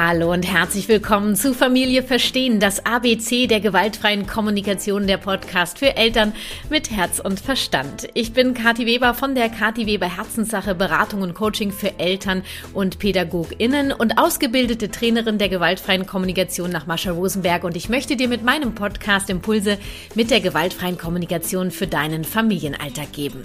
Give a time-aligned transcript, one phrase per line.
[0.00, 5.96] Hallo und herzlich willkommen zu Familie Verstehen, das ABC der gewaltfreien Kommunikation, der Podcast für
[5.96, 6.34] Eltern
[6.70, 8.06] mit Herz und Verstand.
[8.14, 12.44] Ich bin Kathi Weber von der Kathi Weber Herzenssache Beratung und Coaching für Eltern
[12.74, 18.28] und PädagogInnen und ausgebildete Trainerin der gewaltfreien Kommunikation nach Mascha Rosenberg und ich möchte dir
[18.28, 19.78] mit meinem Podcast Impulse
[20.14, 23.42] mit der gewaltfreien Kommunikation für deinen Familienalltag geben.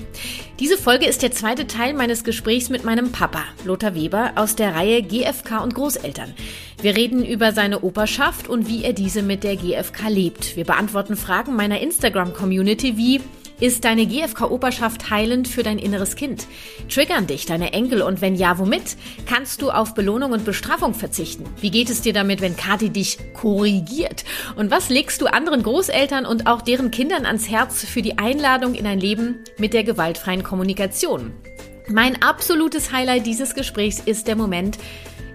[0.59, 4.75] Diese Folge ist der zweite Teil meines Gesprächs mit meinem Papa, Lothar Weber, aus der
[4.75, 6.35] Reihe GFK und Großeltern.
[6.81, 10.55] Wir reden über seine Operschaft und wie er diese mit der GfK lebt.
[10.55, 13.21] Wir beantworten Fragen meiner Instagram-Community wie
[13.59, 16.47] ist deine GFK-Operschaft heilend für dein inneres Kind?
[16.89, 18.97] Triggern dich deine Enkel und wenn ja, womit?
[19.25, 21.45] Kannst du auf Belohnung und Bestrafung verzichten?
[21.61, 24.25] Wie geht es dir damit, wenn Kathi dich korrigiert?
[24.57, 28.75] Und was legst du anderen Großeltern und auch deren Kindern ans Herz für die Einladung
[28.75, 31.31] in ein Leben mit der gewaltfreien Kommunikation?
[31.89, 34.77] Mein absolutes Highlight dieses Gesprächs ist der Moment,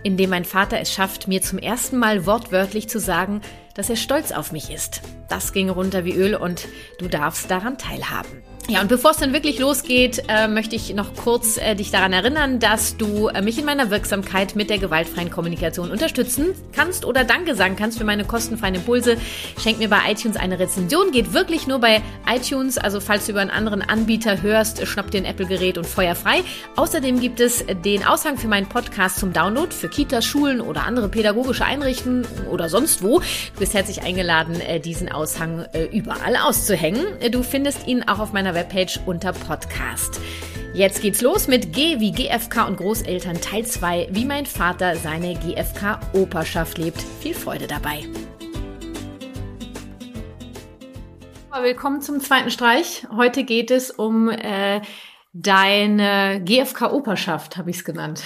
[0.02, 3.40] in dem mein Vater es schafft, mir zum ersten Mal wortwörtlich zu sagen,
[3.74, 5.02] dass er stolz auf mich ist.
[5.28, 6.66] Das ging runter wie Öl und
[6.98, 8.47] du darfst daran teilhaben.
[8.70, 12.12] Ja, und bevor es dann wirklich losgeht, äh, möchte ich noch kurz äh, dich daran
[12.12, 17.24] erinnern, dass du äh, mich in meiner Wirksamkeit mit der gewaltfreien Kommunikation unterstützen kannst oder
[17.24, 19.16] Danke sagen kannst für meine kostenfreien Impulse.
[19.58, 23.40] Schenk mir bei iTunes eine Rezension, geht wirklich nur bei iTunes, also falls du über
[23.40, 26.42] einen anderen Anbieter hörst, schnapp dir ein Apple-Gerät und feuer frei.
[26.76, 31.08] Außerdem gibt es den Aushang für meinen Podcast zum Download für Kitas, Schulen oder andere
[31.08, 33.20] pädagogische Einrichtungen oder sonst wo.
[33.20, 37.06] Du bist herzlich eingeladen, äh, diesen Aushang äh, überall auszuhängen.
[37.30, 40.20] Du findest ihn auch auf meiner Webpage unter Podcast.
[40.74, 45.34] Jetzt geht's los mit G wie GFK und Großeltern Teil 2, wie mein Vater seine
[45.34, 47.00] GFK-Operschaft lebt.
[47.20, 48.08] Viel Freude dabei.
[51.62, 53.06] Willkommen zum zweiten Streich.
[53.14, 54.80] Heute geht es um äh,
[55.32, 58.24] deine GFK-Operschaft, habe ich es genannt.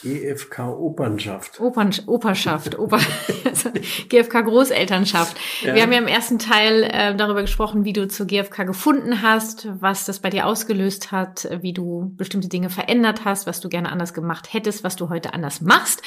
[0.00, 1.60] GFK Opernschaft.
[1.60, 2.98] Opern, Operschaft, Oper,
[4.08, 5.36] GFK Großelternschaft.
[5.62, 5.74] Ja.
[5.74, 9.68] Wir haben ja im ersten Teil äh, darüber gesprochen, wie du zur GFK gefunden hast,
[9.80, 13.90] was das bei dir ausgelöst hat, wie du bestimmte Dinge verändert hast, was du gerne
[13.90, 16.02] anders gemacht hättest, was du heute anders machst.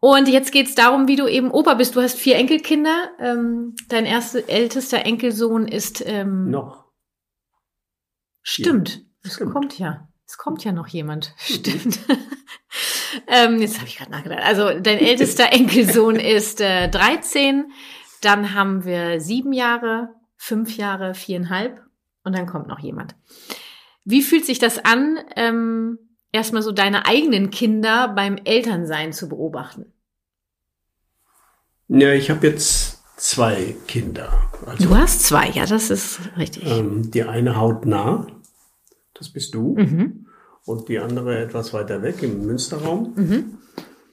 [0.00, 1.94] Und jetzt geht's darum, wie du eben Opa bist.
[1.94, 3.10] Du hast vier Enkelkinder.
[3.20, 6.86] Ähm, dein erster ältester Enkelsohn ist ähm, noch.
[8.42, 9.04] Stimmt.
[9.22, 10.08] Es kommt ja.
[10.26, 11.34] Es kommt ja noch jemand.
[11.38, 12.00] Stimmt.
[13.26, 14.42] ähm, jetzt habe ich gerade nachgedacht.
[14.44, 17.72] Also dein ältester Enkelsohn ist äh, 13.
[18.20, 21.80] Dann haben wir sieben Jahre, fünf Jahre, viereinhalb.
[22.24, 23.16] Und dann kommt noch jemand.
[24.04, 25.98] Wie fühlt sich das an, ähm,
[26.30, 29.92] erstmal so deine eigenen Kinder beim Elternsein zu beobachten?
[31.88, 34.32] Ja, ich habe jetzt zwei Kinder.
[34.66, 36.64] Also, du hast zwei, ja, das ist richtig.
[36.66, 38.26] Ähm, die eine haut nah
[39.22, 39.76] das bist du.
[39.76, 40.26] Mhm.
[40.64, 43.12] Und die andere etwas weiter weg im Münsterraum.
[43.16, 43.44] Mhm.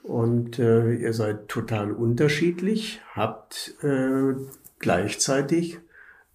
[0.03, 4.33] Und äh, ihr seid total unterschiedlich, habt äh,
[4.79, 5.79] gleichzeitig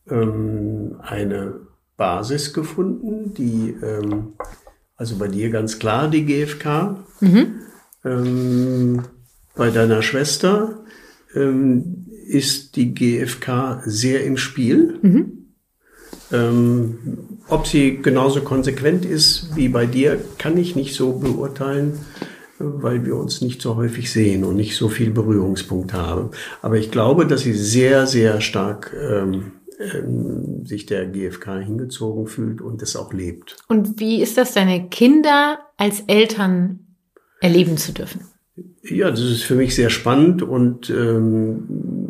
[0.09, 1.61] ähm, eine
[1.97, 4.35] Basis gefunden, die, ähm,
[4.97, 7.61] also bei dir ganz klar die GfK, mhm.
[8.05, 9.03] ähm,
[9.57, 10.85] bei deiner Schwester
[11.35, 14.99] ähm, ist die GfK sehr im Spiel.
[15.03, 15.44] Mhm.
[16.33, 16.99] Ähm,
[17.49, 22.01] ob sie genauso konsequent ist wie bei dir, kann ich nicht so beurteilen,
[22.59, 26.31] weil wir uns nicht so häufig sehen und nicht so viel Berührungspunkt haben.
[26.63, 32.61] Aber ich glaube, dass sie sehr, sehr stark ähm, ähm, sich der GfK hingezogen fühlt
[32.61, 33.57] und es auch lebt.
[33.69, 36.81] Und wie ist das, deine Kinder als Eltern
[37.41, 38.23] erleben zu dürfen?
[38.83, 42.04] Ja, das ist für mich sehr spannend und ähm,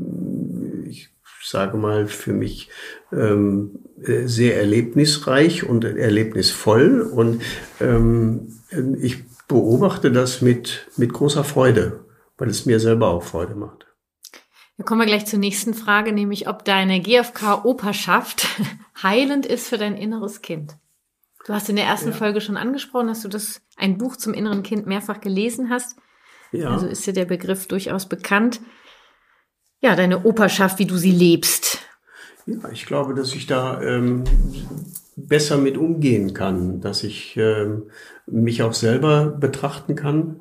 [1.54, 2.68] sage mal für mich
[3.12, 7.42] ähm, äh, sehr erlebnisreich und erlebnisvoll und
[7.80, 8.58] ähm,
[9.00, 12.04] ich beobachte das mit, mit großer Freude,
[12.38, 13.86] weil es mir selber auch Freude macht.
[14.78, 18.48] Da kommen wir gleich zur nächsten Frage, nämlich ob deine GfK-Operschaft
[19.02, 20.74] heilend ist für dein inneres Kind.
[21.46, 22.16] Du hast in der ersten ja.
[22.16, 25.96] Folge schon angesprochen, dass du das ein Buch zum inneren Kind mehrfach gelesen hast.
[26.50, 26.70] Ja.
[26.70, 28.60] Also ist dir der Begriff durchaus bekannt.
[29.84, 31.80] Ja, deine Operschaft, wie du sie lebst.
[32.46, 34.24] Ja, ich glaube, dass ich da ähm,
[35.14, 37.90] besser mit umgehen kann, dass ich ähm,
[38.26, 40.40] mich auch selber betrachten kann,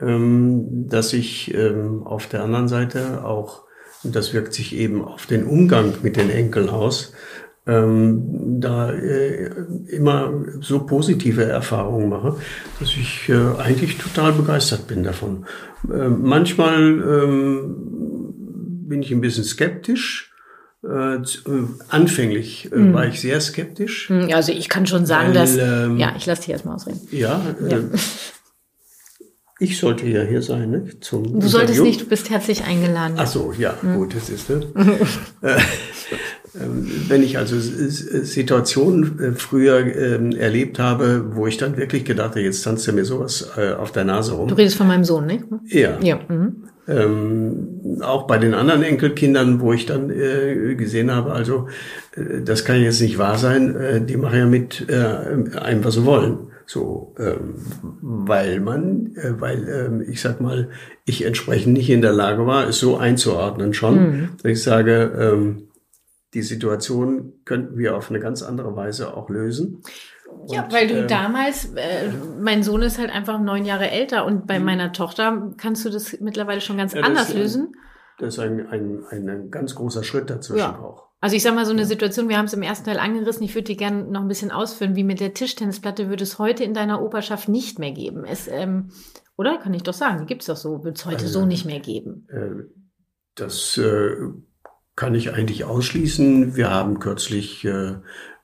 [0.00, 3.64] ähm, dass ich ähm, auf der anderen Seite auch,
[4.04, 7.12] und das wirkt sich eben auf den Umgang mit den Enkeln aus,
[7.66, 9.50] ähm, da äh,
[9.88, 10.32] immer
[10.62, 12.36] so positive Erfahrungen mache,
[12.80, 15.44] dass ich äh, eigentlich total begeistert bin davon.
[15.92, 18.17] Äh, manchmal ähm,
[18.88, 20.32] bin ich ein bisschen skeptisch,
[20.84, 21.20] äh, äh,
[21.88, 22.94] anfänglich äh, hm.
[22.94, 24.08] war ich sehr skeptisch.
[24.08, 27.00] Hm, also ich kann schon sagen, weil, dass ähm, ja, ich lasse dich erstmal ausreden.
[27.10, 27.78] Ja, ja.
[27.78, 27.82] Äh,
[29.60, 30.84] Ich sollte ja hier sein, ne?
[31.00, 31.48] Zum du Interview.
[31.48, 33.14] solltest nicht, du bist herzlich eingeladen.
[33.16, 33.96] Ach so, ja, hm.
[33.96, 34.64] gut, das ist ne?
[35.42, 35.56] äh,
[37.08, 42.42] wenn ich also Situationen äh, früher ähm, erlebt habe, wo ich dann wirklich gedacht habe,
[42.42, 44.46] jetzt tanzt du mir sowas äh, auf der Nase rum.
[44.46, 45.42] Du redest von meinem Sohn, ne?
[45.66, 45.98] Ja.
[46.00, 46.20] ja.
[46.28, 46.67] Mhm.
[46.88, 51.68] Ähm, auch bei den anderen Enkelkindern, wo ich dann äh, gesehen habe, also
[52.16, 55.94] äh, das kann jetzt nicht wahr sein, äh, die machen ja mit äh, einem, was
[55.94, 56.48] sie wollen.
[56.64, 57.54] So, ähm,
[58.02, 60.68] weil man, äh, weil ähm, ich sag mal,
[61.06, 63.94] ich entsprechend nicht in der Lage war, es so einzuordnen schon.
[63.94, 64.28] Mhm.
[64.44, 65.68] Ich sage, ähm,
[66.34, 69.82] die Situation könnten wir auf eine ganz andere Weise auch lösen.
[70.28, 72.10] Und, ja, weil du äh, damals, äh,
[72.40, 74.64] mein Sohn ist halt einfach neun Jahre älter und bei mhm.
[74.66, 77.74] meiner Tochter kannst du das mittlerweile schon ganz ja, anders lösen.
[78.18, 80.78] das ist ein, ein, ein, ganz großer Schritt dazwischen ja.
[80.78, 81.08] auch.
[81.20, 83.54] Also ich sag mal so eine Situation, wir haben es im ersten Teil angerissen, ich
[83.54, 86.74] würde die gerne noch ein bisschen ausführen, wie mit der Tischtennisplatte würde es heute in
[86.74, 88.24] deiner Operschaft nicht mehr geben.
[88.24, 88.90] Es, ähm,
[89.36, 89.58] oder?
[89.58, 91.80] Kann ich doch sagen, gibt es doch so, wird es heute also, so nicht mehr
[91.80, 92.26] geben.
[92.28, 92.64] Äh,
[93.34, 94.16] das äh,
[94.94, 96.56] kann ich eigentlich ausschließen.
[96.56, 97.94] Wir haben kürzlich äh,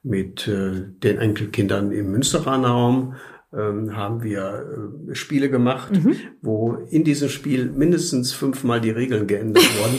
[0.05, 3.15] mit äh, den Enkelkindern im Münsteraner Raum
[3.53, 6.17] ähm, haben wir äh, Spiele gemacht, mhm.
[6.43, 9.99] wo in diesem Spiel mindestens fünfmal die Regeln geändert wurden,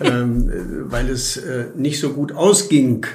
[0.00, 0.50] ähm,
[0.90, 3.06] weil es äh, nicht so gut ausging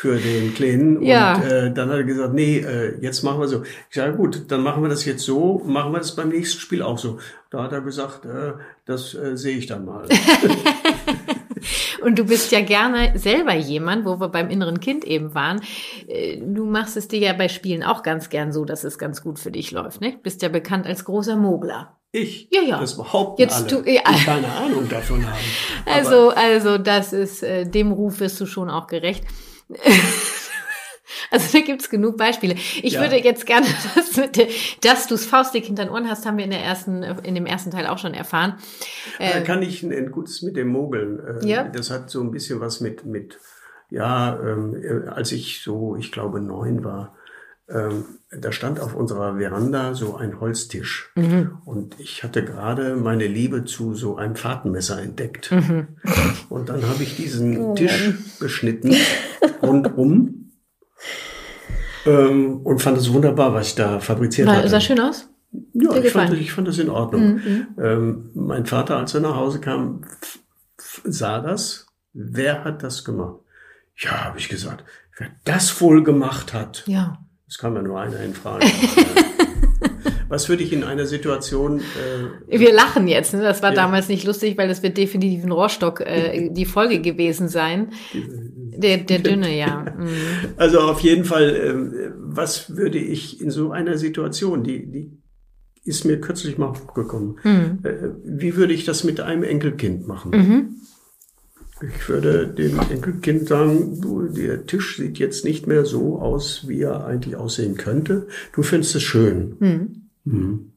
[0.00, 1.02] für den Kleinen.
[1.02, 1.34] Ja.
[1.34, 3.64] Und äh, dann hat er gesagt, nee, äh, jetzt machen wir so.
[3.90, 6.80] Ich sage, gut, dann machen wir das jetzt so, machen wir das beim nächsten Spiel
[6.80, 7.18] auch so.
[7.50, 8.54] Da hat er gesagt, äh,
[8.86, 10.08] das äh, sehe ich dann mal.
[12.02, 15.60] Und du bist ja gerne selber jemand, wo wir beim inneren Kind eben waren.
[16.08, 19.22] Äh, du machst es dir ja bei Spielen auch ganz gern so, dass es ganz
[19.22, 20.00] gut für dich läuft.
[20.00, 20.16] Ne?
[20.22, 21.98] Bist ja bekannt als großer Mogler.
[22.12, 22.48] Ich?
[22.50, 22.80] Ja, ja.
[22.80, 24.00] Das behaupten Jetzt alle, du, ja.
[24.08, 25.36] die keine Ahnung davon haben.
[25.84, 29.24] Also, also das ist, äh, dem Ruf wirst du schon auch gerecht.
[31.30, 32.54] Also da gibt's genug Beispiele.
[32.54, 33.00] Ich ja.
[33.00, 34.20] würde jetzt gerne, dass,
[34.80, 37.46] dass du es faustdick hinter den Ohren hast, haben wir in der ersten, in dem
[37.46, 38.54] ersten Teil auch schon erfahren.
[39.18, 41.20] Da ähm, kann ich ein gutes mit dem Mogeln.
[41.20, 41.64] Ähm, ja.
[41.68, 43.38] Das hat so ein bisschen was mit, mit
[43.90, 47.16] ja, ähm, äh, als ich so, ich glaube, neun war,
[47.68, 51.12] ähm, da stand auf unserer Veranda so ein Holztisch.
[51.14, 51.58] Mhm.
[51.64, 55.52] Und ich hatte gerade meine Liebe zu so einem Fahrtenmesser entdeckt.
[55.52, 55.88] Mhm.
[56.48, 57.74] Und dann habe ich diesen oh.
[57.74, 58.96] Tisch beschnitten
[59.62, 60.52] rundum
[62.06, 64.68] ähm, und fand es wunderbar, was ich da fabriziert habe.
[64.68, 65.28] Sah schön aus?
[65.72, 67.34] Ja, ich fand, ich fand das in Ordnung.
[67.34, 67.66] Mhm.
[67.78, 70.02] Ähm, mein Vater, als er nach Hause kam,
[71.04, 71.86] sah das.
[72.12, 73.40] Wer hat das gemacht?
[73.96, 74.84] Ja, habe ich gesagt.
[75.18, 76.84] Wer das wohl gemacht hat.
[76.86, 77.18] Ja.
[77.46, 78.66] Es kam ja nur einer in Frage.
[80.30, 81.80] Was würde ich in einer Situation?
[82.48, 83.34] Äh, Wir lachen jetzt.
[83.34, 83.42] Ne?
[83.42, 83.74] Das war ja.
[83.74, 87.90] damals nicht lustig, weil das wird definitiv ein Rohrstock äh, die Folge gewesen sein.
[88.14, 89.84] Der, der dünne, ja.
[89.98, 90.08] Mhm.
[90.56, 95.18] Also auf jeden Fall, äh, was würde ich in so einer Situation, die, die
[95.84, 97.78] ist mir kürzlich mal hochgekommen, mhm.
[97.82, 100.30] äh, wie würde ich das mit einem Enkelkind machen?
[100.30, 100.68] Mhm.
[101.82, 106.82] Ich würde dem Enkelkind sagen, du, der Tisch sieht jetzt nicht mehr so aus, wie
[106.82, 108.28] er eigentlich aussehen könnte.
[108.52, 109.56] Du findest es schön.
[109.58, 109.99] Mhm.
[110.24, 110.72] Mhm.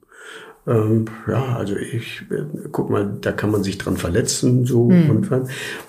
[0.66, 2.24] Ähm, ja, also ich,
[2.72, 4.90] guck mal, da kann man sich dran verletzen, so.
[4.90, 5.10] Mhm.
[5.10, 5.32] Und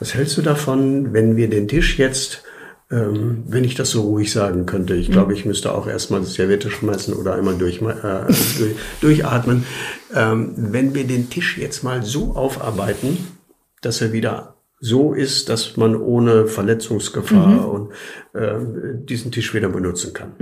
[0.01, 2.43] was hältst du davon, wenn wir den Tisch jetzt,
[2.91, 5.13] ähm, wenn ich das so ruhig sagen könnte, ich mhm.
[5.13, 8.27] glaube, ich müsste auch erstmal das Serviette schmeißen oder einmal durch, äh,
[8.59, 9.65] durch, durchatmen,
[10.15, 13.19] ähm, wenn wir den Tisch jetzt mal so aufarbeiten,
[13.81, 17.65] dass er wieder so ist, dass man ohne Verletzungsgefahr mhm.
[17.65, 17.93] und
[18.35, 18.59] äh,
[19.05, 20.33] diesen Tisch wieder benutzen kann.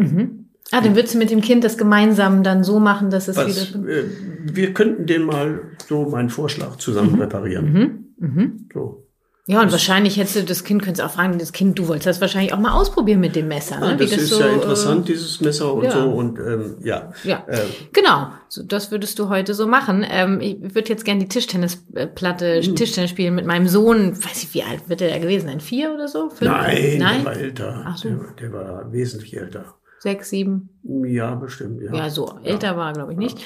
[0.73, 3.75] Ah, dann würdest du mit dem Kind das gemeinsam dann so machen, dass es Was,
[3.75, 3.89] wieder.
[3.89, 4.05] Äh,
[4.45, 7.21] wir könnten den mal so meinen Vorschlag zusammen mhm.
[7.21, 7.73] reparieren.
[7.73, 8.27] Mhm.
[8.27, 8.69] Mhm.
[8.73, 9.07] So.
[9.47, 12.07] Ja, und das wahrscheinlich hättest du das Kind, könntest auch fragen, das Kind, du wolltest
[12.07, 13.81] das wahrscheinlich auch mal ausprobieren mit dem Messer.
[13.81, 13.87] Ne?
[13.87, 15.91] Ah, das, das, ist so, ja interessant, äh, dieses Messer und ja.
[15.91, 17.13] so und ähm, ja.
[17.25, 17.59] Ja, äh,
[17.93, 18.29] genau.
[18.49, 20.07] So, das würdest du heute so machen.
[20.09, 22.77] Ähm, ich würde jetzt gerne die Tischtennisplatte, mhm.
[22.77, 24.17] Tischtennis spielen mit meinem Sohn.
[24.17, 25.61] Weiß ich, wie alt wird der gewesen sein?
[25.61, 26.31] Vier oder so?
[26.31, 26.51] Fünf?
[26.51, 27.83] Nein, Nein, der war älter.
[27.85, 28.09] Ach so.
[28.09, 30.69] der, der war wesentlich älter sechs, sieben.
[31.07, 31.95] Ja, bestimmt, ja.
[31.95, 32.77] Ja, so älter ja.
[32.77, 33.39] war, glaube ich, nicht.
[33.39, 33.45] Ja.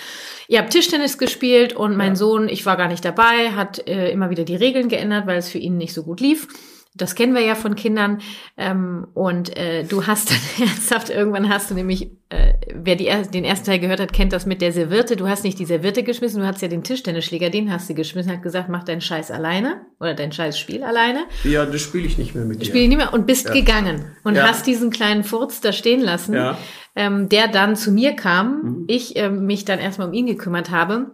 [0.48, 2.16] Ihr habt Tischtennis gespielt und mein ja.
[2.16, 5.48] Sohn, ich war gar nicht dabei, hat äh, immer wieder die Regeln geändert, weil es
[5.48, 6.48] für ihn nicht so gut lief.
[6.96, 8.20] Das kennen wir ja von Kindern.
[8.56, 13.44] Ähm, und äh, du hast dann ernsthaft, irgendwann hast du nämlich, äh, wer die, den
[13.44, 15.16] ersten Teil gehört hat, kennt das mit der Serviette.
[15.16, 18.32] Du hast nicht die Serviette geschmissen, du hast ja den Tischtennisschläger, den hast du geschmissen,
[18.32, 21.24] hat gesagt, mach deinen Scheiß alleine oder dein Scheiß Spiel alleine.
[21.44, 22.66] Ja, das spiele ich nicht mehr mit dir.
[22.66, 23.52] Spiele ich nicht mehr und bist ja.
[23.52, 24.48] gegangen und ja.
[24.48, 26.58] hast diesen kleinen Furz da stehen lassen, ja.
[26.94, 28.62] ähm, der dann zu mir kam.
[28.62, 28.84] Mhm.
[28.88, 31.12] Ich äh, mich dann erstmal um ihn gekümmert habe.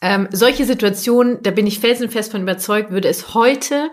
[0.00, 3.90] Ähm, solche Situationen, da bin ich felsenfest von überzeugt, würde es heute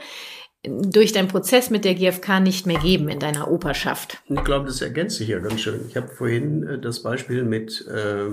[0.70, 4.18] durch deinen Prozess mit der GfK nicht mehr geben in deiner Operschaft.
[4.28, 5.82] Ich glaube, das ergänzt sich ja ganz schön.
[5.88, 8.26] Ich habe vorhin äh, das Beispiel mit äh,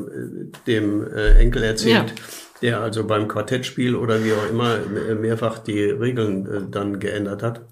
[0.67, 2.25] dem äh, Enkel erzählt, ja.
[2.63, 4.79] der also beim Quartettspiel oder wie auch immer
[5.15, 7.63] mehrfach die Regeln äh, dann geändert hat.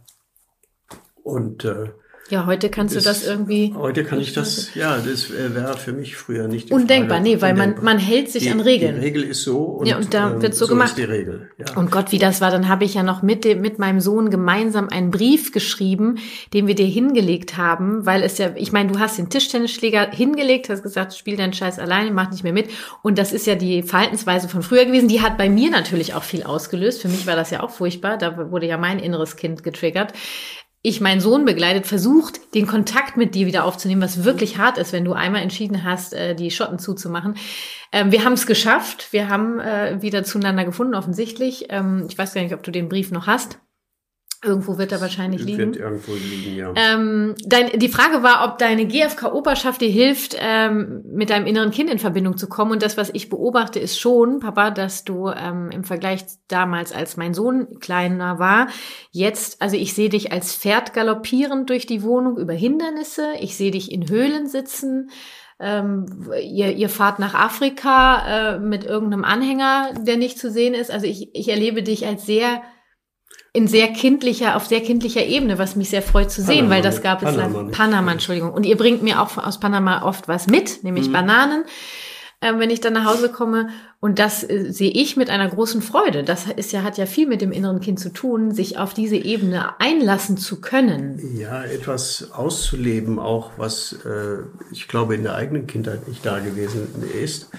[1.23, 1.91] Und äh,
[2.31, 3.75] ja, heute kannst das, du das irgendwie.
[3.77, 7.23] Heute kann ich das, ja, das wäre für mich früher nicht Undenkbar, Frage.
[7.29, 8.95] nee, weil man, man hält sich die, an Regeln.
[8.95, 10.91] Die Regel ist so und, ja, und da ähm, wird so, so gemacht.
[10.91, 11.51] Ist die Regel.
[11.59, 11.77] Ja.
[11.77, 14.31] Und Gott, wie das war, dann habe ich ja noch mit, dem, mit meinem Sohn
[14.31, 16.19] gemeinsam einen Brief geschrieben,
[16.55, 20.69] den wir dir hingelegt haben, weil es ja, ich meine, du hast den Tischtennisschläger hingelegt,
[20.69, 22.71] hast gesagt, spiel deinen Scheiß alleine, mach nicht mehr mit.
[23.03, 25.09] Und das ist ja die Verhaltensweise von früher gewesen.
[25.09, 27.03] Die hat bei mir natürlich auch viel ausgelöst.
[27.03, 28.19] Für mich war das ja auch furchtbar.
[28.19, 30.13] Da wurde ja mein inneres Kind getriggert
[30.83, 34.93] ich meinen Sohn begleitet, versucht, den Kontakt mit dir wieder aufzunehmen, was wirklich hart ist,
[34.93, 37.37] wenn du einmal entschieden hast, äh, die Schotten zuzumachen.
[37.93, 39.13] Ähm, wir haben es geschafft.
[39.13, 41.67] Wir haben äh, wieder zueinander gefunden, offensichtlich.
[41.69, 43.59] Ähm, ich weiß gar nicht, ob du den Brief noch hast.
[44.43, 45.75] Irgendwo wird er wahrscheinlich liegen.
[45.75, 46.73] Wird irgendwo liegen, ja.
[46.75, 51.91] Ähm, dein, die Frage war, ob deine GFK-Operschaft dir hilft, ähm, mit deinem inneren Kind
[51.91, 52.73] in Verbindung zu kommen.
[52.73, 57.19] Und das, was ich beobachte, ist schon, Papa, dass du ähm, im Vergleich damals, als
[57.19, 58.69] mein Sohn kleiner war,
[59.11, 63.33] jetzt, also ich sehe dich als Pferd galoppierend durch die Wohnung über Hindernisse.
[63.41, 65.11] Ich sehe dich in Höhlen sitzen.
[65.59, 66.07] Ähm,
[66.43, 70.91] ihr, ihr fahrt nach Afrika äh, mit irgendeinem Anhänger, der nicht zu sehen ist.
[70.91, 72.63] Also ich, ich erlebe dich als sehr
[73.53, 76.83] in sehr kindlicher, auf sehr kindlicher Ebene, was mich sehr freut zu sehen, Panama, weil
[76.83, 78.53] das gab es Panama, Panama, Entschuldigung.
[78.53, 81.13] Und ihr bringt mir auch aus Panama oft was mit, nämlich mhm.
[81.13, 81.65] Bananen,
[82.41, 83.71] äh, wenn ich dann nach Hause komme.
[83.99, 86.23] Und das äh, sehe ich mit einer großen Freude.
[86.23, 89.17] Das ist ja, hat ja viel mit dem inneren Kind zu tun, sich auf diese
[89.17, 91.21] Ebene einlassen zu können.
[91.37, 96.87] Ja, etwas auszuleben, auch was äh, ich glaube in der eigenen Kindheit nicht da gewesen
[97.21, 97.51] ist.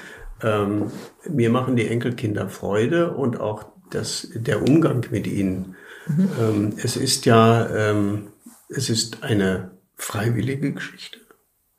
[0.42, 0.90] Ähm,
[1.30, 5.76] mir machen die Enkelkinder Freude und auch das, der Umgang mit ihnen.
[6.08, 6.30] Mhm.
[6.40, 8.28] Ähm, es ist ja, ähm,
[8.70, 11.20] es ist eine freiwillige Geschichte.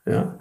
[0.06, 0.38] Ja.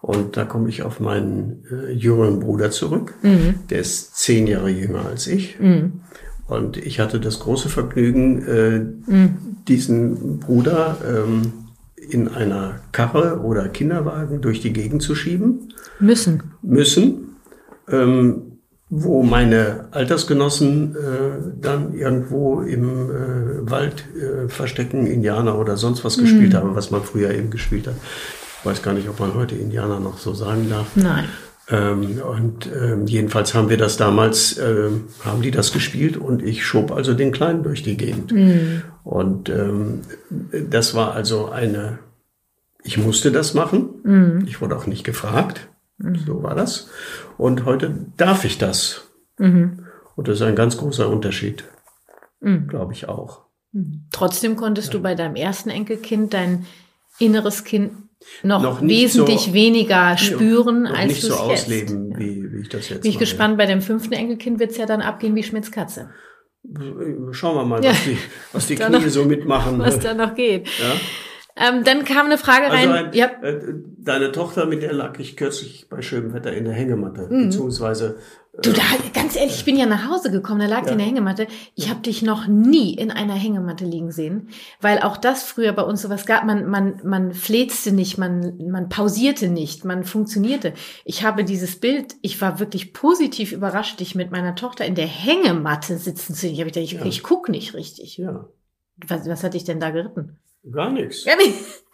[0.00, 3.14] Und da komme ich auf meinen äh, jüngeren Bruder zurück.
[3.22, 3.54] Mhm.
[3.70, 5.58] Der ist zehn Jahre jünger als ich.
[5.60, 6.00] Mhm.
[6.48, 9.36] Und ich hatte das große Vergnügen, äh, mhm.
[9.68, 11.52] diesen Bruder ähm,
[11.96, 15.72] in einer Karre oder Kinderwagen durch die Gegend zu schieben.
[16.00, 16.42] Müssen.
[16.62, 17.36] Müssen.
[17.88, 18.51] Ähm,
[18.94, 20.98] wo meine Altersgenossen äh,
[21.58, 26.22] dann irgendwo im äh, Wald äh, verstecken, Indianer oder sonst was mhm.
[26.22, 27.94] gespielt haben, was man früher eben gespielt hat.
[28.60, 30.88] Ich weiß gar nicht, ob man heute Indianer noch so sagen darf.
[30.94, 31.24] Nein.
[31.70, 34.90] Ähm, und ähm, jedenfalls haben wir das damals, äh,
[35.24, 38.30] haben die das gespielt und ich schob also den Kleinen durch die Gegend.
[38.30, 38.82] Mhm.
[39.04, 40.00] Und ähm,
[40.68, 41.98] das war also eine,
[42.84, 43.88] ich musste das machen.
[44.04, 44.44] Mhm.
[44.46, 45.70] Ich wurde auch nicht gefragt.
[45.98, 46.16] Mhm.
[46.16, 46.90] So war das.
[47.38, 49.08] Und heute darf ich das.
[49.38, 49.86] Mhm.
[50.16, 51.64] Und das ist ein ganz großer Unterschied.
[52.40, 52.68] Mhm.
[52.68, 53.42] Glaube ich auch.
[53.72, 54.06] Mhm.
[54.10, 54.94] Trotzdem konntest ja.
[54.94, 56.66] du bei deinem ersten Enkelkind dein
[57.18, 57.92] inneres Kind
[58.42, 62.20] noch, noch wesentlich so, weniger spüren, als nicht so ausleben, jetzt.
[62.20, 63.24] wie, wie ich das jetzt Bin ich mache.
[63.24, 66.10] gespannt, bei dem fünften Enkelkind wird es ja dann abgehen wie Schmitz Katze.
[67.32, 67.90] Schauen wir mal, ja.
[67.90, 68.18] was die,
[68.52, 69.78] was die Knie noch, so mitmachen.
[69.80, 70.66] Was da noch geht.
[70.66, 70.94] Ja?
[71.56, 72.90] Ähm, dann kam eine Frage rein.
[72.90, 73.26] Also ein, ja.
[73.42, 73.60] Äh,
[73.98, 77.44] deine Tochter, mit der lag ich kürzlich bei schönem Wetter in der Hängematte, mhm.
[77.44, 78.18] beziehungsweise
[78.60, 78.82] Du, da,
[79.14, 80.88] ganz ehrlich, ich bin ja nach Hause gekommen, da lag ja.
[80.88, 81.46] die in der Hängematte.
[81.74, 84.50] Ich habe dich noch nie in einer Hängematte liegen sehen,
[84.82, 86.44] weil auch das früher bei uns sowas gab.
[86.44, 90.74] Man, man, man flezte nicht, man, man pausierte nicht, man funktionierte.
[91.06, 95.06] Ich habe dieses Bild, ich war wirklich positiv überrascht, dich mit meiner Tochter in der
[95.06, 96.52] Hängematte sitzen zu sehen.
[96.52, 97.06] Ich habe gedacht, ich, ja.
[97.06, 98.18] ich guck nicht richtig.
[98.18, 98.50] Ja.
[99.08, 100.36] Was, was hat dich denn da geritten?
[100.70, 101.24] Gar nichts.
[101.24, 101.84] Gar nichts.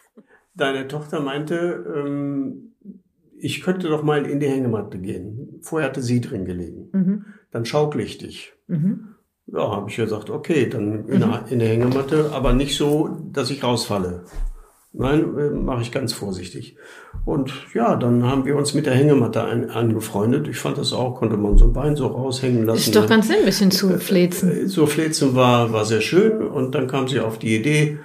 [0.55, 2.75] Deine Tochter meinte, ähm,
[3.39, 5.61] ich könnte doch mal in die Hängematte gehen.
[5.63, 6.89] Vorher hatte sie drin gelegen.
[6.93, 7.25] Mhm.
[7.51, 8.53] Dann schaukle ich dich.
[8.67, 9.15] Mhm.
[9.47, 11.21] Ja, habe ich gesagt, okay, dann in, mhm.
[11.21, 14.25] der, in der Hängematte, aber nicht so, dass ich rausfalle.
[14.93, 16.77] Nein, äh, mache ich ganz vorsichtig.
[17.25, 20.49] Und ja, dann haben wir uns mit der Hängematte ein, angefreundet.
[20.49, 22.79] Ich fand das auch, konnte man so ein Bein so raushängen lassen.
[22.79, 24.51] Ist doch ganz ein bisschen zu äh, flezen.
[24.51, 26.43] Äh, so flezen war, war sehr schön.
[26.43, 27.99] Und dann kam sie auf die Idee,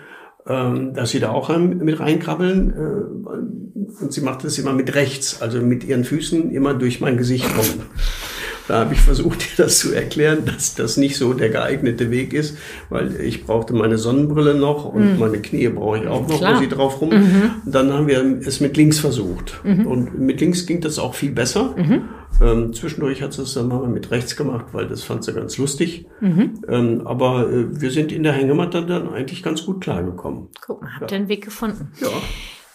[0.48, 2.72] ähm, dass sie da auch mit reinkrabbeln.
[2.72, 7.18] Äh, und sie macht das immer mit rechts, also mit ihren Füßen immer durch mein
[7.18, 7.84] Gesicht kommen.
[8.68, 12.34] Da habe ich versucht, ihr das zu erklären, dass das nicht so der geeignete Weg
[12.34, 12.58] ist,
[12.90, 15.20] weil ich brauchte meine Sonnenbrille noch und mhm.
[15.20, 16.56] meine Knie brauche ich auch noch, Klar.
[16.56, 17.10] wo sie drauf rum.
[17.10, 17.52] Mhm.
[17.66, 19.60] Dann haben wir es mit links versucht.
[19.64, 19.88] Mhm.
[19.88, 21.76] Und mit links ging das auch viel besser.
[21.78, 22.04] Mhm.
[22.42, 26.06] Ähm, zwischendurch hat es dann mal mit rechts gemacht, weil das fand sie ganz lustig.
[26.20, 26.62] Mhm.
[26.68, 30.48] Ähm, aber äh, wir sind in der Hängematte dann eigentlich ganz gut klargekommen.
[30.62, 31.20] Guck mal, habt ihr ja.
[31.20, 31.92] einen Weg gefunden.
[32.02, 32.08] Ja.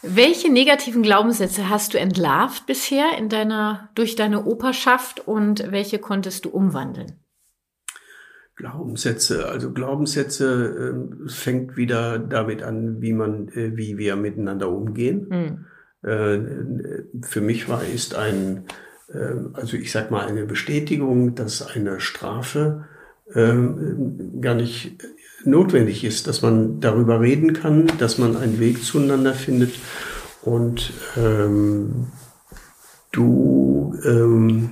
[0.02, 6.44] Welche negativen Glaubenssätze hast du entlarvt bisher in deiner, durch deine Operschaft und welche konntest
[6.44, 7.14] du umwandeln?
[8.54, 15.28] Glaubenssätze, also Glaubenssätze äh, fängt wieder damit an, wie man, äh, wie wir miteinander umgehen.
[15.30, 16.08] Mhm.
[16.08, 18.64] Äh, für mich war ist ein,
[19.12, 22.84] äh, also ich sag mal eine Bestätigung, dass eine Strafe
[23.32, 23.54] äh,
[24.40, 25.04] gar nicht
[25.48, 29.74] notwendig ist, dass man darüber reden kann, dass man einen Weg zueinander findet
[30.42, 32.06] und ähm,
[33.12, 34.70] du ähm,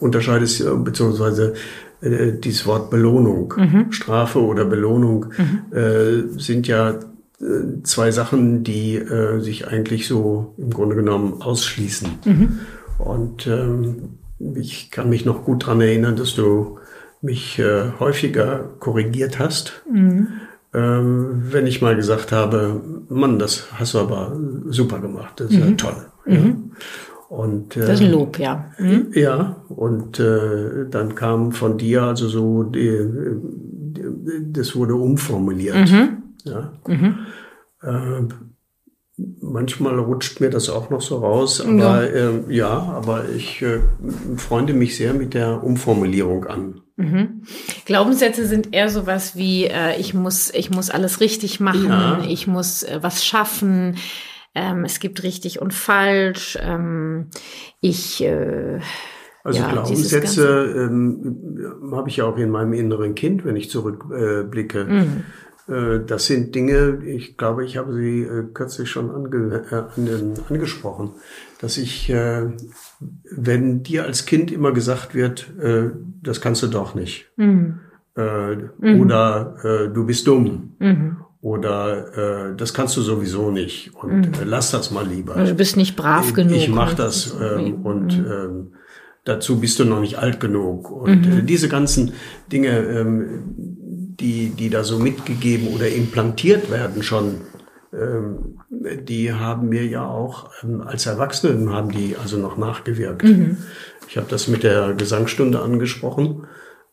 [0.00, 1.54] unterscheidest beziehungsweise
[2.00, 3.92] äh, dieses Wort Belohnung, mhm.
[3.92, 5.76] Strafe oder Belohnung mhm.
[5.76, 12.08] äh, sind ja äh, zwei Sachen, die äh, sich eigentlich so im Grunde genommen ausschließen.
[12.24, 12.58] Mhm.
[12.98, 14.18] Und ähm,
[14.56, 16.78] ich kann mich noch gut dran erinnern, dass du
[17.22, 20.28] mich äh, häufiger korrigiert hast, mhm.
[20.74, 24.36] ähm, wenn ich mal gesagt habe, Mann, das hast du aber
[24.66, 25.78] super gemacht, das ist ja mhm.
[25.78, 25.96] toll.
[26.26, 26.38] Ja.
[26.38, 26.72] Mhm.
[27.28, 28.70] Und, äh, das ist ein Lob, ja.
[28.78, 29.06] Mhm.
[29.14, 33.08] Ja, und äh, dann kam von dir also so, die,
[33.94, 35.90] die, das wurde umformuliert.
[35.90, 36.08] Mhm.
[36.44, 36.72] Ja.
[36.86, 37.18] Mhm.
[37.82, 38.28] Äh,
[39.40, 43.80] manchmal rutscht mir das auch noch so raus, aber ja, äh, ja aber ich äh,
[44.36, 46.80] freunde mich sehr mit der Umformulierung an.
[46.96, 47.42] Mhm.
[47.84, 52.24] Glaubenssätze sind eher sowas wie äh, ich muss ich muss alles richtig machen, ja.
[52.28, 53.96] ich muss äh, was schaffen,
[54.54, 56.58] ähm, es gibt richtig und falsch.
[56.60, 57.28] Ähm,
[57.80, 58.80] ich äh,
[59.44, 64.84] also ja, Glaubenssätze ähm, habe ich ja auch in meinem inneren Kind, wenn ich zurückblicke.
[64.84, 65.24] Mhm.
[65.72, 71.12] Äh, das sind Dinge, ich glaube, ich habe sie äh, kürzlich schon ange, äh, angesprochen,
[71.60, 72.50] dass ich, äh,
[73.30, 75.90] wenn dir als Kind immer gesagt wird, äh,
[76.22, 77.80] das kannst du doch nicht, mhm.
[78.14, 79.00] Äh, mhm.
[79.00, 84.32] oder du bist dumm, mhm oder das kannst du sowieso nicht und mhm.
[84.44, 85.34] lass das mal lieber.
[85.34, 86.54] Du bist nicht brav ich, genug.
[86.54, 88.26] Ich mach das ähm, und mhm.
[88.30, 88.72] ähm,
[89.24, 91.44] dazu bist du noch nicht alt genug und mhm.
[91.44, 92.12] diese ganzen
[92.52, 93.81] Dinge, ähm,
[94.20, 97.42] die die da so mitgegeben oder implantiert werden schon,
[97.92, 103.24] ähm, die haben mir ja auch ähm, als Erwachsenen haben die also noch nachgewirkt.
[103.24, 103.58] Mhm.
[104.08, 106.46] Ich habe das mit der Gesangsstunde angesprochen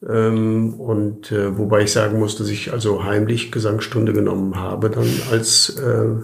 [0.08, 5.08] ähm, und äh, wobei ich sagen muss, dass ich also heimlich Gesangsstunde genommen habe, dann
[5.32, 6.16] als äh,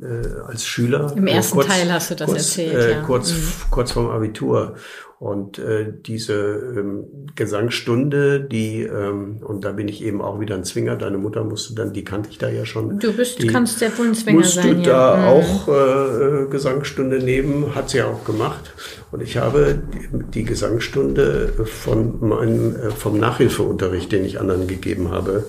[0.00, 1.12] äh, als Schüler.
[1.16, 2.74] Im ersten kurz, Teil hast du das kurz, erzählt.
[2.74, 3.00] Äh, ja.
[3.02, 3.70] Kurz, mhm.
[3.70, 4.74] kurz vorm Abitur.
[5.20, 7.04] Und äh, diese ähm,
[7.34, 11.74] Gesangsstunde, die, ähm, und da bin ich eben auch wieder ein Zwinger, deine Mutter musste
[11.74, 12.98] dann, die kannte ich da ja schon.
[12.98, 14.74] Du bist, die, kannst sehr wohl ein Zwinger musst sein.
[14.74, 15.30] Musst du da ja.
[15.30, 18.74] auch äh, Gesangsstunde nehmen, hat sie ja auch gemacht.
[19.12, 25.10] Und ich habe die, die Gesangsstunde von meinem, äh, vom Nachhilfeunterricht, den ich anderen gegeben
[25.10, 25.44] habe,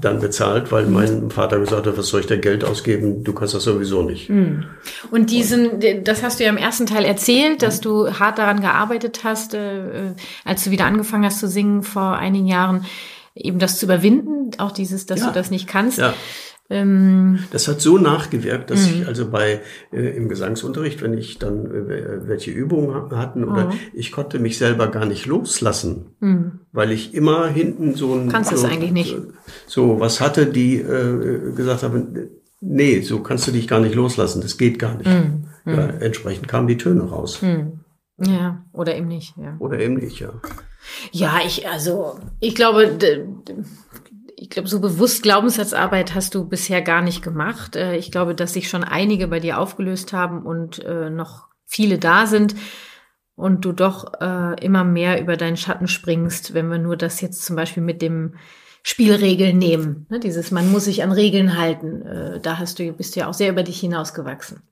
[0.00, 3.24] dann bezahlt, weil mein Vater gesagt hat, was soll ich da Geld ausgeben?
[3.24, 4.28] Du kannst das sowieso nicht.
[4.28, 4.64] Hm.
[5.10, 9.20] Und diesen, das hast du ja im ersten Teil erzählt, dass du hart daran gearbeitet
[9.24, 10.12] hast, äh,
[10.44, 12.84] als du wieder angefangen hast zu singen vor einigen Jahren,
[13.34, 15.26] eben das zu überwinden, auch dieses, dass ja.
[15.28, 15.98] du das nicht kannst.
[15.98, 16.14] Ja.
[16.68, 19.06] Ähm, das hat so nachgewirkt, dass ich mhm.
[19.06, 19.60] also bei
[19.92, 23.74] äh, im Gesangsunterricht, wenn ich dann äh, welche Übungen hatten oder oh.
[23.92, 26.60] ich konnte mich selber gar nicht loslassen, mhm.
[26.72, 29.16] weil ich immer hinten so ein kannst so, eigentlich nicht
[29.66, 34.40] so was hatte, die äh, gesagt haben, nee, so kannst du dich gar nicht loslassen,
[34.40, 35.08] das geht gar nicht.
[35.08, 35.44] Mhm.
[35.66, 36.00] Ja, mhm.
[36.00, 37.42] entsprechend kamen die Töne raus.
[37.42, 37.80] Mhm.
[38.18, 39.36] Ja, oder eben nicht.
[39.36, 39.56] Ja.
[39.58, 40.32] Oder eben nicht, ja.
[41.12, 42.96] Ja, ich also ich glaube
[44.46, 47.74] ich glaube, so bewusst Glaubenssatzarbeit hast du bisher gar nicht gemacht.
[47.74, 51.98] Äh, ich glaube, dass sich schon einige bei dir aufgelöst haben und äh, noch viele
[51.98, 52.54] da sind
[53.34, 57.44] und du doch äh, immer mehr über deinen Schatten springst, wenn wir nur das jetzt
[57.44, 58.34] zum Beispiel mit dem
[58.84, 60.06] Spielregeln nehmen.
[60.10, 62.40] Ne, dieses, man muss sich an Regeln halten.
[62.40, 64.62] da hast du, bist du ja auch sehr über dich hinausgewachsen.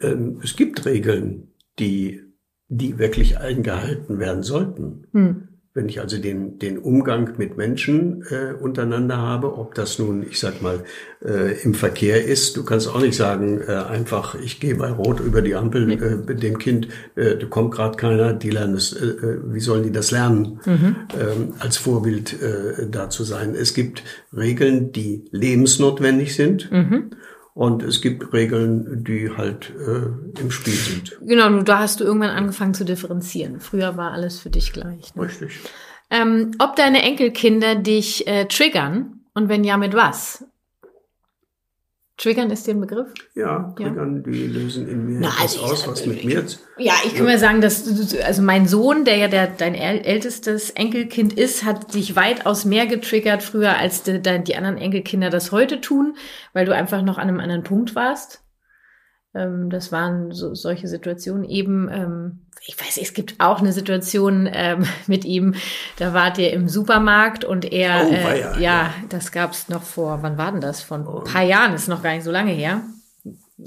[0.00, 1.48] Ähm, es gibt Regeln,
[1.80, 2.22] die,
[2.68, 5.08] die wirklich eingehalten werden sollten.
[5.12, 5.48] Hm.
[5.74, 10.38] Wenn ich also den, den Umgang mit Menschen äh, untereinander habe, ob das nun, ich
[10.38, 10.84] sag mal,
[11.24, 15.20] äh, im Verkehr ist, du kannst auch nicht sagen, äh, einfach, ich gehe bei Rot
[15.20, 18.92] über die Ampel äh, mit dem Kind, äh, da kommt gerade keiner, die lernen es,
[18.92, 20.96] äh, äh, wie sollen die das lernen, mhm.
[21.18, 23.54] ähm, als Vorbild äh, da zu sein.
[23.54, 24.02] Es gibt
[24.36, 26.70] Regeln, die lebensnotwendig sind.
[26.70, 27.12] Mhm.
[27.54, 31.18] Und es gibt Regeln, die halt äh, im Spiel sind.
[31.20, 33.60] Genau, da hast du irgendwann angefangen zu differenzieren.
[33.60, 35.14] Früher war alles für dich gleich.
[35.14, 35.22] Ne?
[35.22, 35.60] Richtig.
[36.10, 40.44] Ähm, ob deine Enkelkinder dich äh, triggern und wenn ja, mit was?
[42.22, 43.08] Triggern ist den Begriff?
[43.34, 44.30] Ja, Triggern, ja.
[44.30, 46.44] die lösen in mir Na, etwas also aus, was mit mir...
[46.78, 47.32] Ja, ich kann ja.
[47.32, 52.14] mal sagen, dass also mein Sohn, der ja der, dein ältestes Enkelkind ist, hat dich
[52.14, 56.14] weitaus mehr getriggert früher, als die, die anderen Enkelkinder das heute tun,
[56.52, 58.41] weil du einfach noch an einem anderen Punkt warst.
[59.34, 61.88] Ähm, das waren so, solche Situationen eben.
[61.90, 65.54] Ähm, ich weiß, es gibt auch eine Situation ähm, mit ihm.
[65.98, 70.22] Da wart ihr im Supermarkt und er, oh, äh, ja, ja, das gab's noch vor.
[70.22, 70.82] Wann war denn das?
[70.82, 71.74] Von ein paar Jahren.
[71.74, 72.82] Ist noch gar nicht so lange her.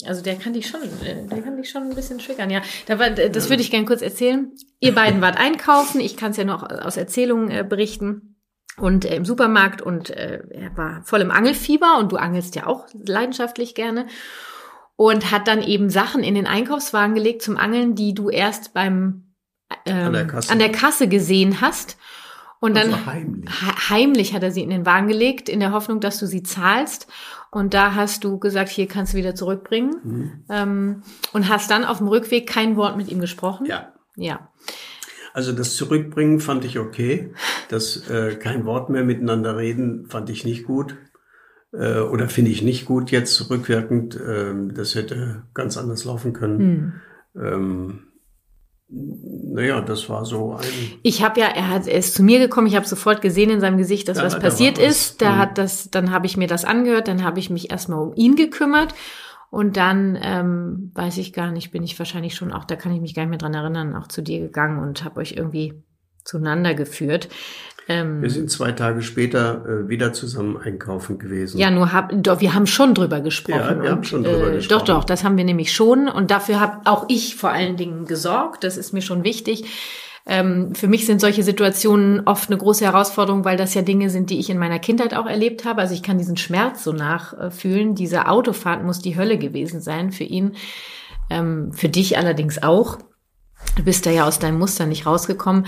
[0.06, 2.62] Also der kann dich schon, äh, der kann dich schon ein bisschen triggern, ja.
[2.86, 4.52] Da war, das würde ich gerne kurz erzählen.
[4.80, 6.02] Ihr beiden wart einkaufen.
[6.02, 8.36] Ich kann es ja noch aus Erzählungen äh, berichten
[8.78, 12.68] und äh, im Supermarkt und äh, er war voll im Angelfieber und du angelst ja
[12.68, 14.08] auch leidenschaftlich gerne
[14.96, 19.34] und hat dann eben Sachen in den Einkaufswagen gelegt zum Angeln, die du erst beim
[19.86, 21.98] ähm, an, der an, der Kasse gesehen hast.
[22.60, 23.90] Und dann also heimlich.
[23.90, 27.08] heimlich hat er sie in den Wagen gelegt, in der Hoffnung, dass du sie zahlst.
[27.52, 29.96] Und da hast du gesagt, hier kannst du wieder zurückbringen.
[30.04, 30.46] Mhm.
[30.50, 31.04] Ähm,
[31.34, 33.66] und hast dann auf dem Rückweg kein Wort mit ihm gesprochen.
[33.66, 33.94] Ja.
[34.16, 34.50] Ja.
[35.34, 37.34] Also das Zurückbringen fand ich okay.
[37.68, 40.96] Das äh, kein Wort mehr miteinander reden fand ich nicht gut.
[41.78, 44.20] Äh, oder finde ich nicht gut jetzt rückwirkend.
[44.26, 46.60] Ähm, das hätte ganz anders laufen können.
[46.60, 46.94] Hm.
[47.44, 48.00] Ähm,
[48.88, 50.64] naja, das war so ein.
[51.02, 52.68] Ich habe ja, er hat, er ist zu mir gekommen.
[52.68, 55.22] Ich habe sofort gesehen in seinem Gesicht, dass ja, was passiert ist.
[55.22, 55.38] Da hm.
[55.38, 57.08] hat das, dann habe ich mir das angehört.
[57.08, 58.94] Dann habe ich mich erstmal um ihn gekümmert.
[59.50, 63.00] Und dann ähm, weiß ich gar nicht, bin ich wahrscheinlich schon auch, da kann ich
[63.00, 65.82] mich gar nicht mehr dran erinnern, auch zu dir gegangen und habe euch irgendwie
[66.26, 67.30] zueinander geführt.
[67.88, 71.60] Ähm, wir sind zwei Tage später äh, wieder zusammen einkaufen gewesen.
[71.60, 73.60] Ja, nur hab, doch, wir haben schon drüber gesprochen.
[73.60, 74.80] Ja, wir und, haben schon drüber äh, gesprochen.
[74.80, 76.08] Doch, doch, das haben wir nämlich schon.
[76.08, 78.64] Und dafür habe auch ich vor allen Dingen gesorgt.
[78.64, 79.66] Das ist mir schon wichtig.
[80.28, 84.32] Ähm, für mich sind solche Situationen oft eine große Herausforderung, weil das ja Dinge sind,
[84.32, 85.82] die ich in meiner Kindheit auch erlebt habe.
[85.82, 87.94] Also ich kann diesen Schmerz so nachfühlen.
[87.94, 90.54] Diese Autofahrt muss die Hölle gewesen sein für ihn.
[91.30, 92.98] Ähm, für dich allerdings auch.
[93.76, 95.68] Du bist da ja aus deinem Muster nicht rausgekommen.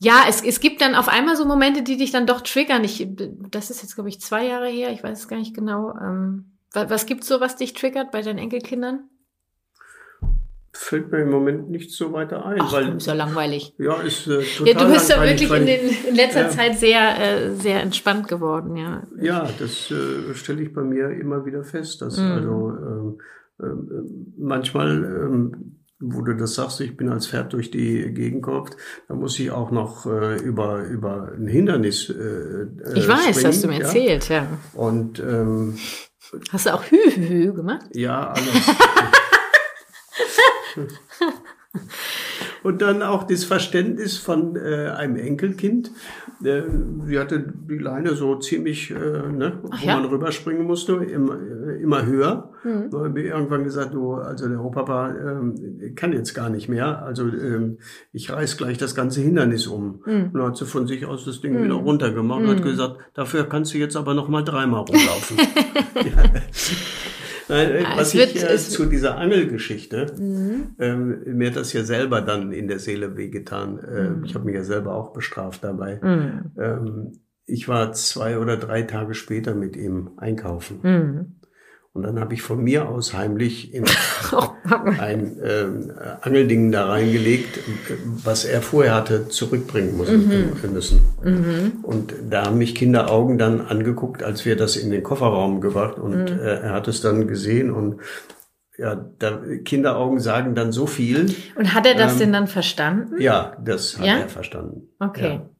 [0.00, 2.84] Ja, es, es gibt dann auf einmal so Momente, die dich dann doch triggern.
[2.84, 3.06] Ich,
[3.50, 5.92] das ist jetzt, glaube ich, zwei Jahre her, ich weiß es gar nicht genau.
[6.00, 9.08] Ähm, was, was gibt's so, was dich triggert bei deinen Enkelkindern?
[10.72, 12.60] Fällt mir im Moment nicht so weiter ein.
[12.60, 13.74] Ach, weil, ist ja langweilig.
[13.78, 16.78] Ja, ist äh, total Ja, du bist ja wirklich in, den, in letzter ja, Zeit
[16.78, 19.02] sehr, äh, sehr entspannt geworden, ja.
[19.20, 22.20] Ja, das äh, stelle ich bei mir immer wieder fest, dass mm.
[22.20, 23.18] also ähm,
[23.60, 23.64] äh,
[24.36, 28.76] manchmal ähm, wo du das sagst, ich bin als Pferd durch die Gegend gehopft,
[29.08, 33.64] da muss ich auch noch äh, über, über ein Hindernis äh, Ich weiß, springen, hast
[33.64, 33.80] du mir ja?
[33.80, 34.46] erzählt, ja.
[34.74, 35.76] Und ähm,
[36.50, 37.86] Hast du auch Hü, Hü, Hü gemacht?
[37.94, 38.44] Ja, alles.
[42.68, 45.90] Und dann auch das Verständnis von äh, einem Enkelkind.
[46.44, 46.60] Äh,
[47.06, 49.94] sie hatte die Leine so ziemlich, äh, ne, wo ja?
[49.94, 52.52] man rüberspringen musste, immer, äh, immer höher.
[52.64, 52.90] Mhm.
[52.90, 57.02] Da habe ich irgendwann gesagt, du, also der Opa ähm, kann jetzt gar nicht mehr.
[57.02, 57.78] Also ähm,
[58.12, 60.02] ich reiß gleich das ganze Hindernis um.
[60.04, 60.24] Mhm.
[60.24, 61.64] Und dann hat sie von sich aus das Ding mhm.
[61.64, 62.64] wieder runtergemacht und hat hm.
[62.64, 65.38] gesagt, dafür kannst du jetzt aber noch mal dreimal rumlaufen.
[65.94, 66.40] ja.
[67.48, 70.74] Nein, ja, was ich wird, äh, zu dieser Angelgeschichte, mhm.
[70.78, 73.78] ähm, mir hat das ja selber dann in der Seele wehgetan.
[73.78, 74.24] Äh, mhm.
[74.24, 76.00] Ich habe mich ja selber auch bestraft dabei.
[76.02, 76.52] Mhm.
[76.58, 77.12] Ähm,
[77.46, 81.37] ich war zwei oder drei Tage später mit ihm einkaufen.
[81.98, 83.84] Und dann habe ich von mir aus heimlich in
[85.00, 85.66] ein äh,
[86.20, 87.58] Angelding da reingelegt,
[88.04, 90.28] was er vorher hatte zurückbringen müssen.
[90.28, 90.72] Mhm.
[90.72, 91.00] müssen.
[91.24, 91.72] Mhm.
[91.82, 96.30] Und da haben mich Kinderaugen dann angeguckt, als wir das in den Kofferraum gebracht und
[96.30, 96.38] mhm.
[96.38, 97.96] äh, er hat es dann gesehen und
[98.76, 101.34] ja, da, Kinderaugen sagen dann so viel.
[101.56, 103.20] Und hat er das ähm, denn dann verstanden?
[103.20, 104.18] Ja, das hat ja?
[104.18, 104.88] er verstanden.
[105.00, 105.34] Okay.
[105.34, 105.50] Ja.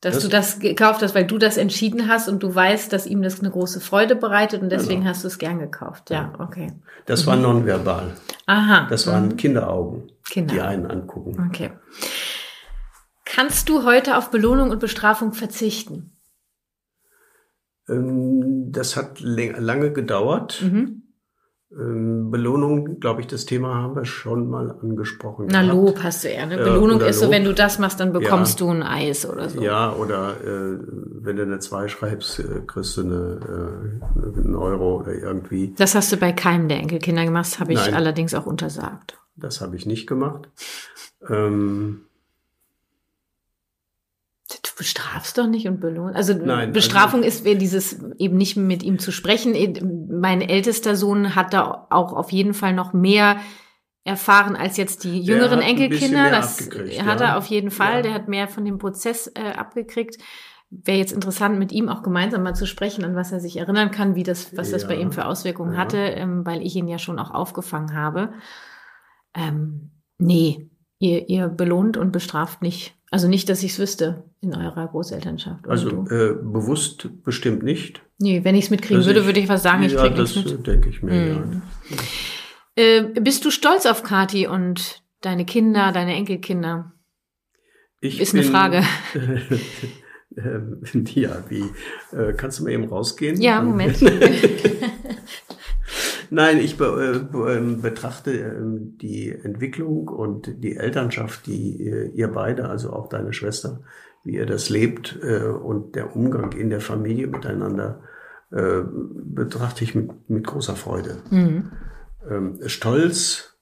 [0.00, 3.04] Dass das, du das gekauft hast, weil du das entschieden hast und du weißt, dass
[3.06, 5.10] ihm das eine große Freude bereitet und deswegen genau.
[5.10, 6.10] hast du es gern gekauft.
[6.10, 6.72] Ja, okay.
[7.06, 7.26] Das mhm.
[7.26, 8.14] war nonverbal.
[8.46, 8.86] Aha.
[8.88, 9.36] Das waren mhm.
[9.36, 10.54] Kinderaugen, Kinder.
[10.54, 11.48] die einen angucken.
[11.48, 11.72] Okay.
[13.24, 16.12] Kannst du heute auf Belohnung und Bestrafung verzichten?
[17.88, 20.62] Ähm, das hat lange gedauert.
[20.62, 21.07] Mhm.
[21.70, 25.48] Ähm, Belohnung, glaube ich, das Thema haben wir schon mal angesprochen.
[25.50, 25.74] Na, gehabt.
[25.74, 26.46] Lob hast du eher.
[26.46, 26.56] Ne?
[26.56, 27.26] Belohnung äh, ist Lob.
[27.26, 28.66] so, wenn du das machst, dann bekommst ja.
[28.66, 29.60] du ein Eis oder so.
[29.60, 30.78] Ja, oder äh,
[31.20, 35.74] wenn du eine 2 schreibst, äh, kriegst du eine, äh, einen Euro oder irgendwie.
[35.76, 39.18] Das hast du bei keinem der Enkelkinder gemacht, habe ich Nein, allerdings auch untersagt.
[39.36, 40.48] Das habe ich nicht gemacht.
[41.28, 42.00] Ähm,
[44.48, 46.16] Du bestrafst doch nicht und belohnst.
[46.16, 50.08] Also Nein, Bestrafung also, ist dieses eben nicht mit ihm zu sprechen.
[50.10, 53.36] Mein ältester Sohn hat da auch auf jeden Fall noch mehr
[54.04, 56.30] erfahren als jetzt die jüngeren Enkelkinder.
[56.30, 56.70] Das
[57.04, 57.96] hat er auf jeden Fall.
[57.96, 58.02] Ja.
[58.02, 60.16] Der hat mehr von dem Prozess äh, abgekriegt.
[60.70, 63.90] Wäre jetzt interessant, mit ihm auch gemeinsam mal zu sprechen, an was er sich erinnern
[63.90, 65.78] kann, wie das, was das bei ihm für Auswirkungen ja.
[65.78, 68.32] hatte, ähm, weil ich ihn ja schon auch aufgefangen habe.
[69.34, 74.54] Ähm, nee, ihr, ihr belohnt und bestraft nicht also nicht, dass ich es wüsste in
[74.54, 75.66] eurer Großelternschaft.
[75.68, 78.02] Also äh, bewusst bestimmt nicht.
[78.18, 80.36] Nee, wenn ich es mitkriegen also würde, würde ich was sagen, ich ja, kriege nichts
[80.36, 80.66] mit.
[80.66, 81.62] denke ich mir, hm.
[81.90, 81.96] ja.
[82.82, 86.92] Äh, bist du stolz auf Kati und deine Kinder, deine Enkelkinder?
[88.00, 88.82] Ich Ist eine bin, Frage.
[90.36, 90.60] Äh,
[91.14, 91.64] ja, wie?
[92.16, 93.40] Äh, kannst du mal eben rausgehen?
[93.40, 93.98] Ja, Moment.
[96.30, 102.92] Nein, ich be äh, betrachte ähm, die Entwicklung und die Elternschaft, die ihr beide, also
[102.92, 103.80] auch deine Schwester,
[104.24, 108.02] wie ihr das lebt äh, und der Umgang in der Familie miteinander,
[108.50, 111.22] äh, betrachte ich mit, mit großer Freude.
[111.30, 111.72] Mhm.
[112.28, 113.58] Ähm, Stolz,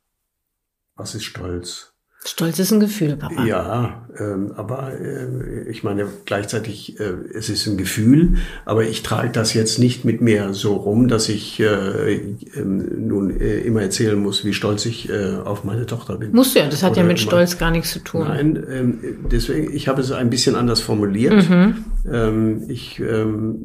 [0.94, 1.95] was ist Stolz?
[2.28, 3.44] Stolz ist ein Gefühl, Papa.
[3.44, 9.30] Ja, ähm, aber äh, ich meine gleichzeitig, äh, es ist ein Gefühl, aber ich trage
[9.30, 12.20] das jetzt nicht mit mir so rum, dass ich äh, äh,
[12.64, 16.32] nun äh, immer erzählen muss, wie stolz ich äh, auf meine Tochter bin.
[16.32, 18.26] Musst du ja, das hat Oder ja mit Stolz gar nichts zu tun.
[18.26, 18.98] Nein, ähm,
[19.30, 21.48] deswegen, ich habe es ein bisschen anders formuliert.
[21.48, 21.84] Mhm.
[22.10, 23.56] Ähm, ich ähm,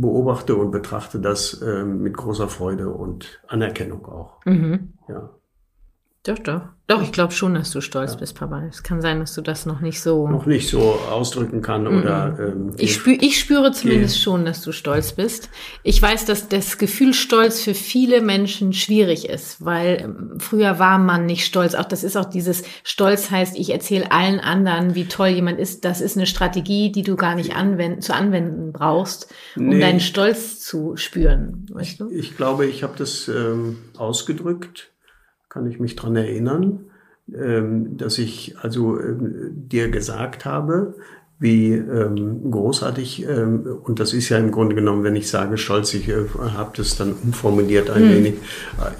[0.00, 4.44] beobachte und betrachte das ähm, mit großer Freude und Anerkennung auch.
[4.44, 4.92] Mhm.
[5.08, 5.35] Ja.
[6.26, 6.62] Doch, doch.
[6.88, 8.18] Doch, ich glaube schon, dass du stolz ja.
[8.18, 8.62] bist, Papa.
[8.68, 10.28] Es kann sein, dass du das noch nicht so.
[10.28, 12.00] Noch nicht so ausdrücken kann mm -mm.
[12.00, 12.38] oder.
[12.38, 15.50] Ähm, ich, spür, ich spüre zumindest schon, dass du stolz bist.
[15.84, 20.98] Ich weiß, dass das Gefühl Stolz für viele Menschen schwierig ist, weil ähm, früher war
[20.98, 21.74] man nicht stolz.
[21.74, 25.84] Auch das ist auch dieses Stolz heißt, ich erzähle allen anderen, wie toll jemand ist.
[25.84, 29.80] Das ist eine Strategie, die du gar nicht anwenden, zu anwenden brauchst, um nee.
[29.80, 31.66] deinen Stolz zu spüren.
[31.70, 32.10] Weißt du?
[32.10, 34.90] Ich, ich glaube, ich habe das ähm, ausgedrückt
[35.56, 36.80] kann ich mich dran erinnern,
[37.34, 40.94] ähm, dass ich also ähm, dir gesagt habe,
[41.38, 45.94] wie ähm, großartig, ähm, und das ist ja im Grunde genommen, wenn ich sage stolz,
[45.94, 48.10] ich äh, habe das dann umformuliert ein hm.
[48.10, 48.34] wenig,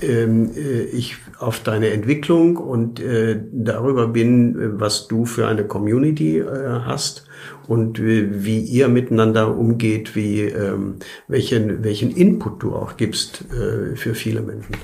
[0.01, 5.65] ähm, äh, ich auf deine Entwicklung und äh, darüber bin, äh, was du für eine
[5.65, 7.27] Community äh, hast
[7.69, 10.97] und wie, wie ihr miteinander umgeht, wie ähm,
[11.29, 14.75] welchen, welchen Input du auch gibst äh, für viele Menschen.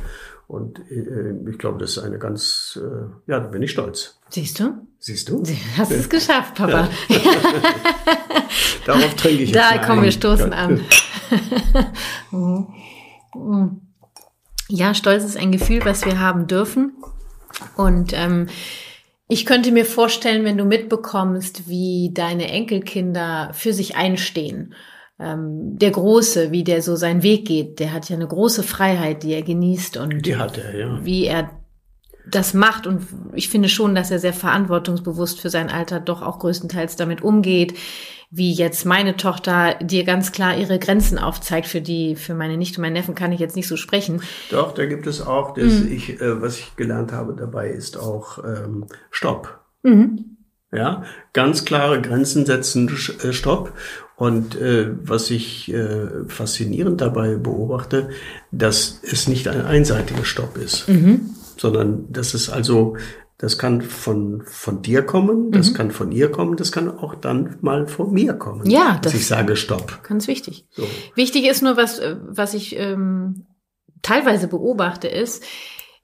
[0.53, 4.21] Und äh, ich glaube, das ist eine ganz, äh, ja, da bin ich stolz.
[4.29, 4.87] Siehst du?
[4.99, 5.43] Siehst du?
[5.43, 6.91] Du hast es geschafft, Papa.
[8.85, 10.85] Darauf trinke ich jetzt Da kommen wir stoßen an.
[14.69, 16.99] ja, Stolz ist ein Gefühl, was wir haben dürfen.
[17.79, 18.49] Und ähm,
[19.29, 24.75] ich könnte mir vorstellen, wenn du mitbekommst, wie deine Enkelkinder für sich einstehen
[25.22, 29.22] ähm, der Große, wie der so seinen Weg geht, der hat ja eine große Freiheit,
[29.22, 31.04] die er genießt und die hat er, ja.
[31.04, 31.50] wie er
[32.26, 36.38] das macht und ich finde schon, dass er sehr verantwortungsbewusst für sein Alter doch auch
[36.38, 37.74] größtenteils damit umgeht,
[38.30, 42.78] wie jetzt meine Tochter dir ganz klar ihre Grenzen aufzeigt, für die, für meine Nichte
[42.78, 44.22] und meinen Neffen kann ich jetzt nicht so sprechen.
[44.50, 45.92] Doch, da gibt es auch, das mhm.
[45.92, 49.61] ich, äh, was ich gelernt habe dabei, ist auch ähm, Stopp.
[49.82, 50.38] Mhm.
[50.74, 51.04] Ja,
[51.35, 52.88] ganz klare Grenzen setzen,
[53.22, 53.74] äh, Stopp.
[54.22, 58.11] Und äh, was ich äh, faszinierend dabei beobachte,
[58.52, 61.30] dass es nicht ein einseitiger Stopp ist, mhm.
[61.56, 62.96] sondern dass es also,
[63.37, 65.74] das kann von, von dir kommen, das mhm.
[65.74, 68.70] kann von ihr kommen, das kann auch dann mal von mir kommen.
[68.70, 70.04] Ja, das ich sage Stopp.
[70.04, 70.68] Ganz wichtig.
[70.70, 70.85] So.
[71.16, 73.46] Wichtig ist nur, was, äh, was ich ähm,
[74.02, 75.42] teilweise beobachte, ist,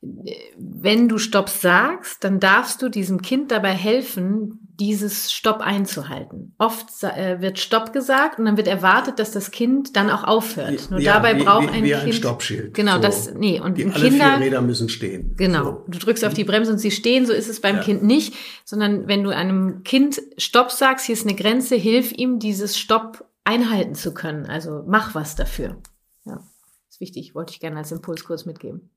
[0.01, 6.55] wenn du Stopp sagst, dann darfst du diesem Kind dabei helfen, dieses Stopp einzuhalten.
[6.59, 10.89] Oft äh, wird Stopp gesagt und dann wird erwartet, dass das Kind dann auch aufhört.
[10.93, 12.75] Nur ja, dabei wie, braucht ein wie Kind ein Stoppschild.
[12.75, 13.03] Genau, so.
[13.03, 15.35] das nee und die, alle Kinder vier Räder müssen stehen.
[15.37, 15.85] Genau, so.
[15.89, 17.27] du drückst auf die Bremse und sie stehen.
[17.27, 17.83] So ist es beim ja.
[17.83, 18.35] Kind nicht,
[18.65, 23.29] sondern wenn du einem Kind Stopp sagst, hier ist eine Grenze, hilf ihm, dieses Stopp
[23.43, 24.47] einhalten zu können.
[24.47, 25.83] Also mach was dafür.
[26.25, 26.45] Ja,
[26.89, 27.35] ist wichtig.
[27.35, 28.91] Wollte ich gerne als Impuls kurz mitgeben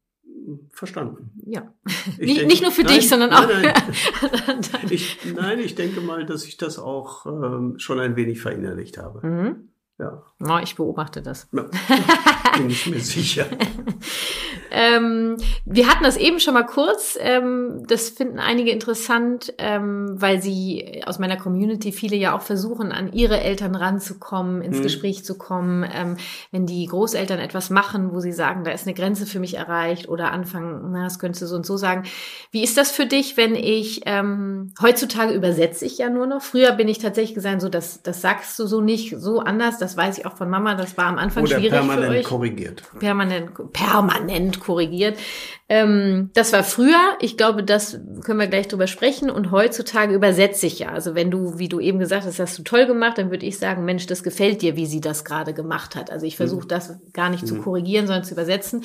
[0.71, 1.31] verstanden.
[1.45, 1.73] Ja.
[2.17, 3.47] Nicht, denke, nicht, nur für nein, dich, sondern auch.
[3.47, 4.87] Nein, nein.
[4.89, 9.25] ich, nein, ich denke mal, dass ich das auch ähm, schon ein wenig verinnerlicht habe.
[9.25, 9.69] Mhm.
[9.99, 10.23] Ja.
[10.43, 11.47] Oh, ich beobachte das.
[11.51, 11.65] Ja,
[12.57, 13.45] bin ich mir sicher.
[14.71, 17.17] ähm, wir hatten das eben schon mal kurz.
[17.19, 22.91] Ähm, das finden einige interessant, ähm, weil sie aus meiner Community viele ja auch versuchen,
[22.91, 24.83] an ihre Eltern ranzukommen, ins hm.
[24.83, 25.85] Gespräch zu kommen.
[25.93, 26.17] Ähm,
[26.51, 30.09] wenn die Großeltern etwas machen, wo sie sagen, da ist eine Grenze für mich erreicht
[30.09, 32.03] oder anfangen, na, das könntest du so und so sagen.
[32.51, 36.41] Wie ist das für dich, wenn ich ähm, heutzutage übersetze ich ja nur noch?
[36.41, 39.77] Früher bin ich tatsächlich gesagt, so das, das sagst du so nicht, so anders.
[39.77, 42.30] Das weiß ich auch von Mama, das war am Anfang Oder schwierig für euch.
[42.31, 42.83] Korrigiert.
[42.99, 45.17] Permanent, permanent korrigiert.
[45.69, 50.67] Ähm, das war früher, ich glaube, das können wir gleich drüber sprechen und heutzutage übersetze
[50.67, 50.89] ich ja.
[50.89, 53.57] Also wenn du, wie du eben gesagt hast, hast du toll gemacht, dann würde ich
[53.57, 56.11] sagen, Mensch, das gefällt dir, wie sie das gerade gemacht hat.
[56.11, 56.69] Also ich versuche mhm.
[56.69, 57.47] das gar nicht mhm.
[57.47, 58.83] zu korrigieren, sondern zu übersetzen.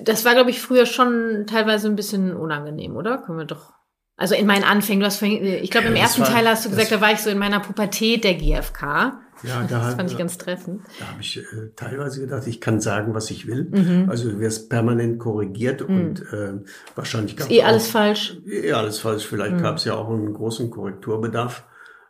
[0.00, 3.18] Das war, glaube ich, früher schon teilweise ein bisschen unangenehm, oder?
[3.18, 3.72] Können wir doch
[4.18, 6.70] also in meinen Anfängen, du hast vorhin, ich glaube, im ersten war, Teil hast du
[6.70, 9.20] gesagt, da war ich so in meiner Pubertät der GfK.
[9.42, 10.82] Ja, da das fand ich ganz treffend.
[10.98, 13.68] Da habe ich äh, teilweise gedacht, ich kann sagen, was ich will.
[13.70, 14.08] Mhm.
[14.08, 15.96] Also du wirst permanent korrigiert mhm.
[15.96, 16.54] und äh,
[16.94, 17.52] wahrscheinlich gab es.
[17.52, 18.38] Eh alles falsch.
[18.46, 19.26] Eh alles falsch.
[19.26, 19.62] Vielleicht mhm.
[19.62, 21.64] gab es ja auch einen großen Korrekturbedarf.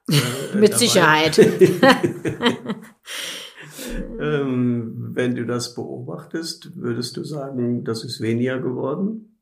[0.09, 0.15] Äh,
[0.57, 0.75] Mit.
[0.75, 1.39] Sicherheit.
[4.21, 9.41] ähm, wenn du das beobachtest, würdest du sagen, das ist weniger geworden?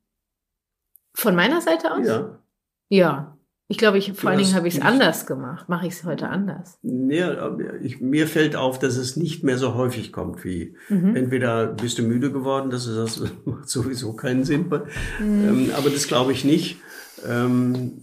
[1.14, 2.06] Von meiner Seite aus?
[2.06, 2.38] Ja.
[2.88, 3.35] Ja.
[3.68, 5.68] Ich glaube, ich, vor allen Dingen habe ich es anders gemacht.
[5.68, 6.78] Mache ich es heute anders?
[6.82, 11.16] Ja, ich, mir fällt auf, dass es nicht mehr so häufig kommt wie mhm.
[11.16, 14.66] entweder bist du müde geworden, das, ist, das macht sowieso keinen Sinn.
[15.18, 15.48] Mhm.
[15.48, 16.78] Ähm, aber das glaube ich nicht.
[17.26, 18.00] Ähm,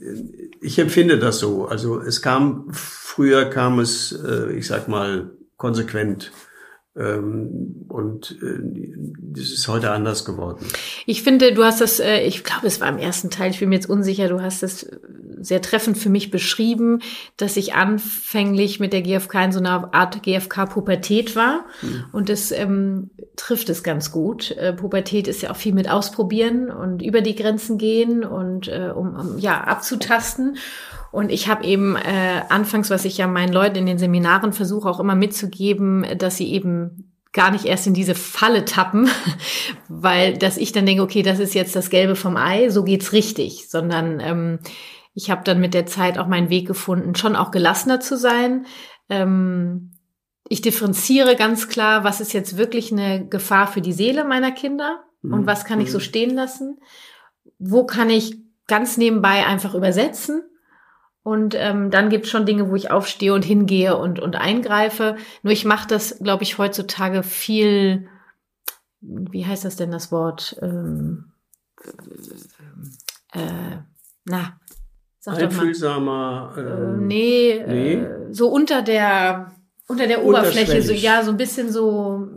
[0.59, 1.65] ich empfinde das so.
[1.65, 6.33] Also es kam, früher kam es, äh, ich sag mal, konsequent
[6.95, 8.59] und äh,
[9.33, 10.63] das ist heute anders geworden.
[11.07, 13.69] Ich finde, du hast das, äh, ich glaube, es war im ersten Teil, ich bin
[13.69, 14.85] mir jetzt unsicher, du hast das
[15.41, 16.99] sehr treffend für mich beschrieben,
[17.37, 21.65] dass ich anfänglich mit der GfK in so einer Art GfK-Pubertät war.
[21.81, 22.05] Mhm.
[22.11, 24.51] Und das ähm, trifft es ganz gut.
[24.51, 28.91] Äh, Pubertät ist ja auch viel mit Ausprobieren und über die Grenzen gehen und äh,
[28.95, 30.57] um, um ja abzutasten.
[31.13, 34.89] Und ich habe eben äh, anfangs, was ich ja meinen Leuten in den Seminaren versuche
[34.89, 39.07] auch immer mitzugeben, dass sie eben gar nicht erst in diese Falle tappen,
[39.87, 43.13] weil dass ich dann denke, okay, das ist jetzt das Gelbe vom Ei, so geht's
[43.13, 44.59] richtig, sondern ähm,
[45.13, 48.65] ich habe dann mit der Zeit auch meinen Weg gefunden, schon auch gelassener zu sein.
[49.07, 49.91] Ähm,
[50.49, 55.03] ich differenziere ganz klar, was ist jetzt wirklich eine Gefahr für die Seele meiner Kinder
[55.21, 55.45] und mhm.
[55.45, 56.03] was kann ich so mhm.
[56.03, 56.79] stehen lassen.
[57.59, 60.41] Wo kann ich ganz nebenbei einfach übersetzen
[61.23, 65.15] und ähm, dann gibt's schon Dinge, wo ich aufstehe und hingehe und, und eingreife.
[65.41, 68.09] Nur ich mache das, glaube ich, heutzutage viel,
[68.99, 70.57] wie heißt das denn das Wort?
[70.61, 71.31] Ähm,
[73.31, 73.77] äh,
[74.25, 74.59] na,
[75.19, 76.53] sag Einfühlsamer.
[76.55, 76.95] Doch mal.
[76.95, 77.93] Äh, nee, nee.
[77.93, 79.53] Äh, so unter der
[79.87, 82.27] unter der Oberfläche, so ja, so ein bisschen so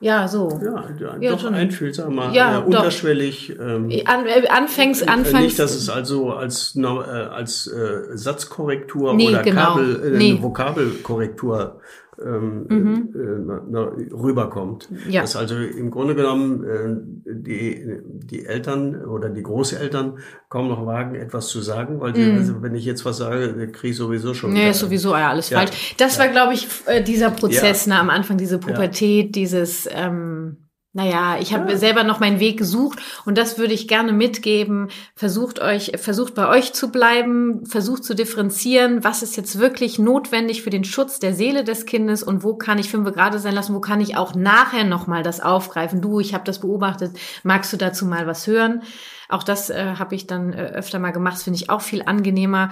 [0.00, 0.60] ja, so.
[0.62, 1.54] Ja, ja, ja doch schon.
[1.54, 3.50] einfühlsamer, ja, äh, unterschwellig.
[3.58, 5.44] Ähm, An, äh, anfängs, äh, anfangs.
[5.44, 9.74] Nicht, dass es also als, äh, als äh, Satzkorrektur nee, oder genau.
[9.74, 10.38] Kabel, äh, nee.
[10.40, 11.80] Vokabelkorrektur
[12.24, 13.08] ähm, mhm.
[13.14, 14.88] äh, na, rüberkommt.
[15.08, 15.22] Ja.
[15.22, 21.14] Dass also im Grunde genommen äh, die, die Eltern oder die Großeltern kaum noch wagen,
[21.14, 22.38] etwas zu sagen, weil die, mhm.
[22.38, 24.52] also, wenn ich jetzt was sage, kriege ich sowieso schon.
[24.52, 25.58] Nee, ist sowieso ja, alles ja.
[25.58, 25.94] falsch.
[25.98, 26.24] Das ja.
[26.24, 31.52] war, glaube ich, äh, dieser Prozess ne, am Anfang, diese Pubertät, dieses ähm, naja, ich
[31.52, 31.76] habe ja.
[31.76, 34.88] selber noch meinen Weg gesucht und das würde ich gerne mitgeben.
[35.14, 40.62] Versucht euch, versucht bei euch zu bleiben, versucht zu differenzieren, was ist jetzt wirklich notwendig
[40.62, 43.74] für den Schutz der Seele des Kindes und wo kann ich fünf gerade sein lassen,
[43.74, 46.00] wo kann ich auch nachher nochmal das aufgreifen.
[46.00, 48.82] Du, ich habe das beobachtet, magst du dazu mal was hören?
[49.28, 52.70] Auch das äh, habe ich dann äh, öfter mal gemacht, finde ich auch viel angenehmer.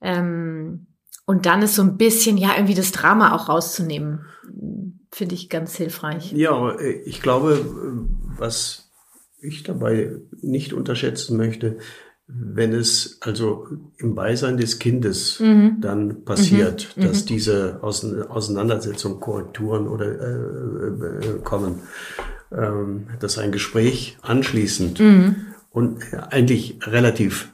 [0.00, 0.88] Ähm,
[1.32, 4.26] und dann ist so ein bisschen, ja, irgendwie das Drama auch rauszunehmen
[5.10, 6.32] finde ich ganz hilfreich.
[6.32, 7.64] Ja, äh, ich glaube,
[8.36, 8.90] was
[9.40, 11.78] ich dabei nicht unterschätzen möchte,
[12.26, 13.66] wenn es also
[13.96, 15.78] im Beisein des Kindes mhm.
[15.80, 17.02] dann passiert, mhm.
[17.02, 17.26] dass mhm.
[17.28, 21.80] diese Auseinandersetzungen, Korrekturen oder äh, äh, kommen,
[22.50, 25.36] ähm, dass ein Gespräch anschließend mhm.
[25.70, 27.52] und eigentlich relativ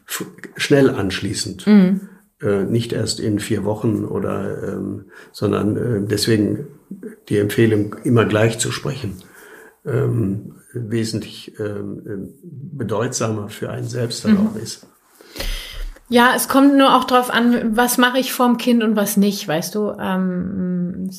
[0.57, 2.09] schnell anschließend mhm.
[2.41, 6.67] Äh, nicht erst in vier Wochen oder, ähm, sondern äh, deswegen
[7.29, 9.17] die Empfehlung, immer gleich zu sprechen,
[9.85, 14.47] ähm, wesentlich ähm, bedeutsamer für einen selbst dann mhm.
[14.49, 14.87] auch ist.
[16.11, 19.47] Ja, es kommt nur auch drauf an, was mache ich vorm Kind und was nicht,
[19.47, 19.91] weißt du.
[20.01, 21.11] Ähm,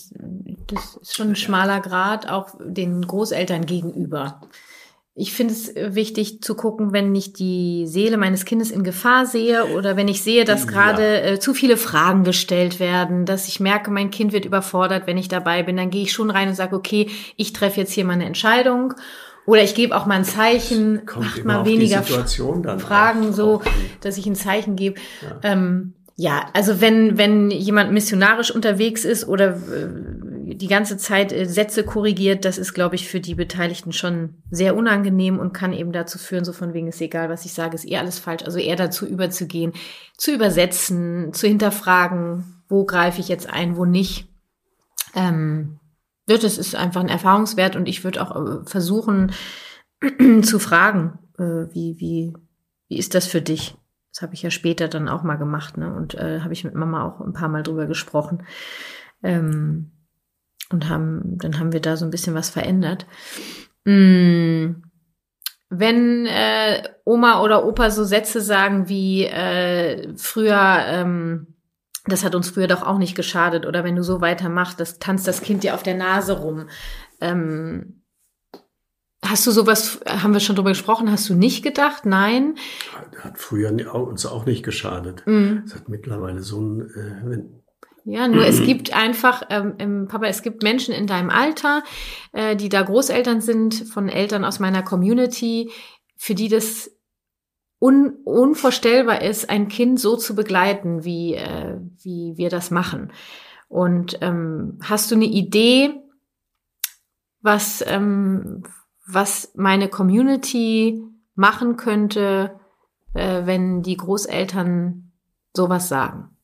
[0.68, 4.42] das ist schon ein schmaler Grad, auch den Großeltern gegenüber.
[5.20, 9.66] Ich finde es wichtig zu gucken, wenn ich die Seele meines Kindes in Gefahr sehe
[9.76, 11.32] oder wenn ich sehe, dass gerade ja.
[11.32, 15.28] äh, zu viele Fragen gestellt werden, dass ich merke, mein Kind wird überfordert, wenn ich
[15.28, 18.24] dabei bin, dann gehe ich schon rein und sage, okay, ich treffe jetzt hier meine
[18.24, 18.94] Entscheidung.
[19.46, 23.62] Oder ich gebe auch mal ein Zeichen, macht mal weniger Fragen, so,
[24.00, 25.02] dass ich ein Zeichen gebe.
[25.22, 25.52] Ja.
[25.52, 29.88] Ähm, ja, also wenn, wenn jemand missionarisch unterwegs ist oder äh,
[30.60, 34.76] die ganze Zeit äh, Sätze korrigiert, das ist, glaube ich, für die Beteiligten schon sehr
[34.76, 37.88] unangenehm und kann eben dazu führen, so von wegen ist egal, was ich sage, ist
[37.88, 38.43] eh alles falsch.
[38.43, 39.74] Also eher dazu überzugehen,
[40.17, 44.28] zu übersetzen, zu hinterfragen, wo greife ich jetzt ein, wo nicht.
[45.15, 45.79] Ähm,
[46.27, 49.31] das ist einfach ein Erfahrungswert und ich würde auch äh, versuchen
[50.44, 52.34] zu fragen, äh, wie, wie,
[52.88, 53.75] wie ist das für dich?
[54.13, 55.94] Das habe ich ja später dann auch mal gemacht, ne?
[55.94, 58.44] Und äh, habe ich mit Mama auch ein paar Mal drüber gesprochen.
[59.23, 59.92] Ähm,
[60.72, 63.06] und haben, dann haben wir da so ein bisschen was verändert.
[63.86, 64.82] Mm,
[65.70, 71.56] wenn äh, Oma oder Opa so Sätze sagen wie äh, früher, ähm,
[72.06, 73.65] das hat uns früher doch auch nicht geschadet.
[73.65, 76.70] Oder wenn du so weitermachst, das tanzt das Kind dir auf der Nase rum.
[77.22, 78.02] Ähm,
[79.24, 82.06] hast du sowas, haben wir schon drüber gesprochen, hast du nicht gedacht?
[82.06, 82.56] Nein.
[83.20, 85.24] Hat früher uns auch nicht geschadet.
[85.28, 85.63] Mhm.
[85.65, 87.59] Es hat mittlerweile so ein, äh, wenn,
[88.06, 91.83] ja, nur es gibt einfach, ähm, Papa, es gibt Menschen in deinem Alter,
[92.31, 95.71] äh, die da Großeltern sind, von Eltern aus meiner Community,
[96.15, 96.91] für die das
[97.79, 103.12] un unvorstellbar ist, ein Kind so zu begleiten, wie, äh, wie wir das machen.
[103.69, 105.93] Und ähm, hast du eine Idee,
[107.41, 108.63] was, ähm,
[109.08, 111.02] was meine Community
[111.35, 112.60] machen könnte,
[113.13, 115.12] äh, wenn die Großeltern
[115.54, 116.35] sowas sagen?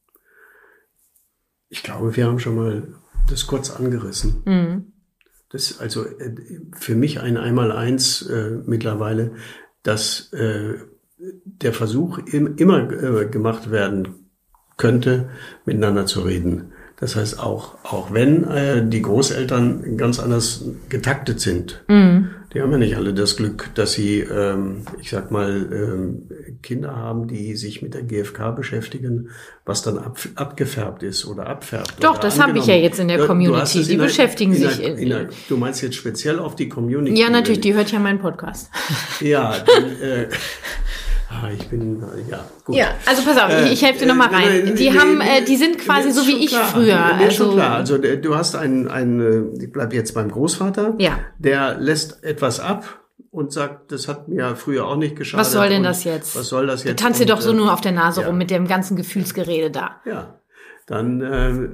[1.75, 2.87] Ich glaube, wir haben schon mal
[3.29, 4.43] das kurz angerissen.
[4.45, 4.93] Mhm.
[5.49, 6.33] Das ist also äh,
[6.73, 9.33] für mich ein Einmaleins äh, mittlerweile,
[9.83, 10.75] dass äh,
[11.43, 14.29] der Versuch im, immer äh, gemacht werden
[14.77, 15.29] könnte,
[15.65, 16.71] miteinander zu reden.
[16.97, 22.29] Das heißt, auch, auch wenn äh, die Großeltern ganz anders getaktet sind, mhm.
[22.53, 26.29] die haben ja nicht alle das Glück, dass sie, ähm, ich sag mal, ähm,
[26.63, 29.29] Kinder haben, die sich mit der GfK beschäftigen,
[29.65, 31.95] was dann ab, abgefärbt ist oder abfärbt.
[31.99, 33.83] Doch, oder das habe ich ja jetzt in der Community.
[33.83, 34.81] Die beschäftigen in sich.
[34.81, 37.19] in der, du meinst jetzt speziell auf die Community?
[37.19, 38.69] Ja, natürlich, die hört ja meinen Podcast.
[39.19, 40.29] Ja, dann, äh,
[41.29, 42.75] Ah, ich bin, ja, gut.
[42.75, 44.67] Ja, also pass auf, äh, ich helfe dir nochmal rein.
[44.67, 46.65] Äh, die nee, haben, äh, die sind quasi so wie ich klar.
[46.65, 46.85] früher.
[46.95, 47.75] Mir also, schon klar.
[47.75, 50.95] Also du hast einen, einen, ich bleib jetzt beim Großvater.
[50.99, 51.19] Ja.
[51.39, 53.01] Der lässt etwas ab
[53.31, 55.45] und sagt, das hat mir früher auch nicht geschadet.
[55.45, 56.35] Was soll denn das jetzt?
[56.35, 56.99] Was soll das jetzt?
[56.99, 58.27] Du tanzt dir doch so nur auf der Nase ja.
[58.27, 60.01] rum mit dem ganzen Gefühlsgerede da.
[60.05, 60.39] Ja,
[60.85, 61.69] dann äh,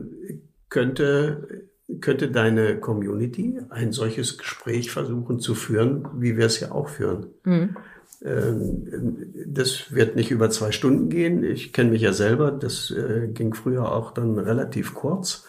[0.69, 6.87] könnte könnte deine Community ein solches Gespräch versuchen zu führen, wie wir es ja auch
[6.87, 7.27] führen.
[7.43, 7.75] Mhm.
[8.23, 11.43] Ähm, das wird nicht über zwei Stunden gehen.
[11.43, 12.51] Ich kenne mich ja selber.
[12.51, 15.45] Das äh, ging früher auch dann relativ kurz,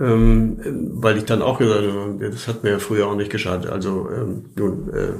[0.00, 0.58] ähm,
[0.94, 3.70] weil ich dann auch gesagt habe, das hat mir früher auch nicht geschadet.
[3.70, 5.12] Also ähm, nun, äh,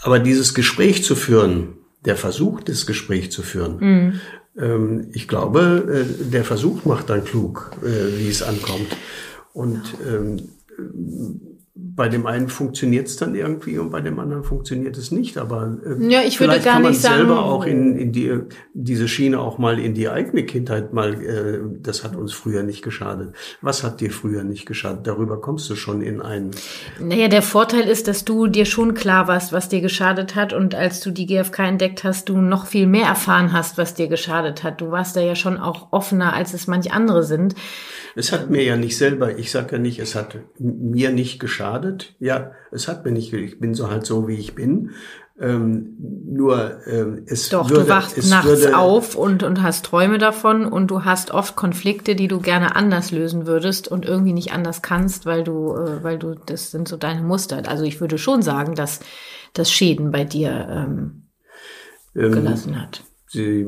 [0.00, 1.74] aber dieses Gespräch zu führen,
[2.04, 4.20] der Versuch, das Gespräch zu führen,
[4.54, 5.08] mhm.
[5.12, 8.96] ich glaube, äh, der Versuch macht dann klug, wie es ankommt.
[9.52, 9.82] Und
[11.98, 15.36] bei dem einen funktioniert es dann irgendwie und bei dem anderen funktioniert es nicht.
[15.36, 18.38] Aber äh, ja, ich gar kann man nicht sagen, selber auch in, in die,
[18.72, 22.82] diese Schiene auch mal in die eigene Kindheit mal, äh, das hat uns früher nicht
[22.82, 23.34] geschadet.
[23.62, 25.08] Was hat dir früher nicht geschadet?
[25.08, 26.52] Darüber kommst du schon in einen.
[27.00, 30.76] Naja, der Vorteil ist, dass du dir schon klar warst, was dir geschadet hat und
[30.76, 34.62] als du die GfK entdeckt hast, du noch viel mehr erfahren hast, was dir geschadet
[34.62, 34.80] hat.
[34.80, 37.56] Du warst da ja schon auch offener, als es manch andere sind.
[38.14, 41.87] Es hat mir ja nicht selber, ich sage ja nicht, es hat mir nicht geschadet.
[42.18, 44.90] Ja, es hat mir nicht, ich bin so halt so, wie ich bin.
[45.40, 45.94] Ähm,
[46.26, 50.64] nur ähm, es Doch, würde, du wachst nachts würde, auf und, und hast Träume davon
[50.66, 54.82] und du hast oft Konflikte, die du gerne anders lösen würdest und irgendwie nicht anders
[54.82, 57.62] kannst, weil du, äh, weil du, das sind so deine Muster.
[57.68, 58.98] Also ich würde schon sagen, dass
[59.52, 61.28] das Schäden bei dir ähm,
[62.16, 63.04] ähm gelassen hat.
[63.28, 63.64] Sie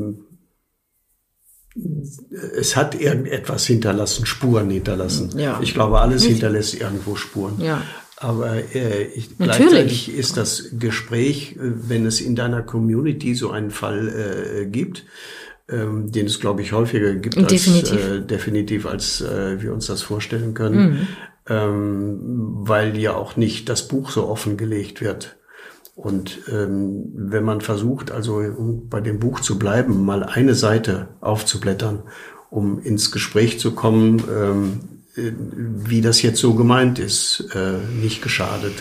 [2.57, 5.39] es hat irgendetwas hinterlassen, Spuren hinterlassen.
[5.39, 5.61] Ja.
[5.63, 7.61] Ich glaube, alles hinterlässt irgendwo Spuren.
[7.61, 7.83] Ja.
[8.23, 13.71] Aber äh, ich, gleichzeitig ist das Gespräch, äh, wenn es in deiner Community so einen
[13.71, 15.07] Fall äh, gibt,
[15.71, 17.93] ähm, den es, glaube ich, häufiger gibt definitiv.
[17.93, 21.07] als, äh, definitiv, als äh, wir uns das vorstellen können, mhm.
[21.49, 22.19] ähm,
[22.61, 25.39] weil ja auch nicht das Buch so offengelegt wird.
[25.95, 31.09] Und ähm, wenn man versucht, also um bei dem Buch zu bleiben, mal eine Seite
[31.23, 32.03] aufzublättern,
[32.51, 35.00] um ins Gespräch zu kommen, ähm, äh,
[35.35, 38.75] wie das jetzt so gemeint ist, äh, nicht geschadet.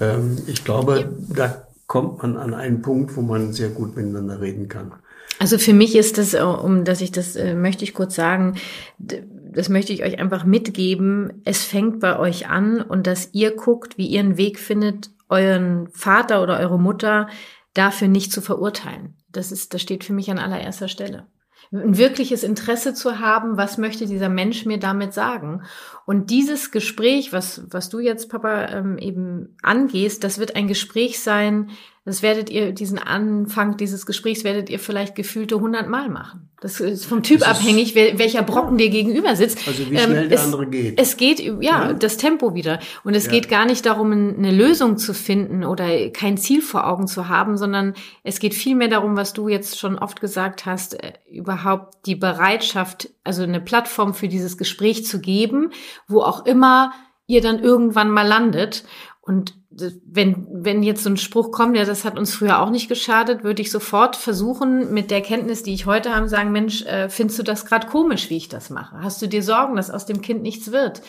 [0.00, 4.68] Ähm, ich glaube, da kommt man an einen Punkt, wo man sehr gut miteinander reden
[4.68, 4.92] kann.
[5.38, 8.56] Also für mich ist das, äh, um dass ich das äh, möchte ich kurz sagen,
[8.98, 11.42] das möchte ich euch einfach mitgeben.
[11.44, 15.88] Es fängt bei euch an und dass ihr guckt, wie ihr einen Weg findet, euren
[15.92, 17.28] Vater oder eure Mutter
[17.74, 19.14] dafür nicht zu verurteilen.
[19.32, 21.26] Das ist, das steht für mich an allererster Stelle.
[21.72, 25.62] Ein wirkliches Interesse zu haben, was möchte dieser Mensch mir damit sagen?
[26.04, 31.20] Und dieses Gespräch, was, was du jetzt, Papa, ähm, eben angehst, das wird ein Gespräch
[31.20, 31.70] sein,
[32.06, 36.48] das werdet ihr, diesen Anfang dieses Gesprächs werdet ihr vielleicht gefühlte hundertmal machen.
[36.62, 38.86] Das ist vom Typ ist, abhängig, welcher Brocken ja.
[38.86, 39.66] dir gegenüber sitzt.
[39.68, 40.98] Also wie schnell ähm, der andere geht.
[40.98, 42.80] Es geht, ja, ja, das Tempo wieder.
[43.04, 43.32] Und es ja.
[43.32, 47.58] geht gar nicht darum, eine Lösung zu finden oder kein Ziel vor Augen zu haben,
[47.58, 47.94] sondern
[48.24, 53.10] es geht vielmehr darum, was du jetzt schon oft gesagt hast, äh, überhaupt die Bereitschaft,
[53.24, 55.70] also eine Plattform für dieses Gespräch zu geben,
[56.08, 56.92] wo auch immer
[57.26, 58.84] ihr dann irgendwann mal landet
[59.30, 62.88] Und wenn, wenn jetzt so ein Spruch kommt, ja, das hat uns früher auch nicht
[62.88, 67.08] geschadet, würde ich sofort versuchen, mit der Kenntnis, die ich heute habe, sagen, Mensch, äh,
[67.08, 68.98] findest du das gerade komisch, wie ich das mache?
[69.00, 71.02] Hast du dir Sorgen, dass aus dem Kind nichts wird?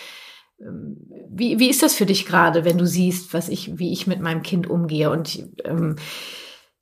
[0.59, 0.97] Ähm,
[1.31, 4.19] wie, wie ist das für dich gerade, wenn du siehst, was ich, wie ich mit
[4.19, 5.09] meinem Kind umgehe?
[5.09, 5.95] Und ähm,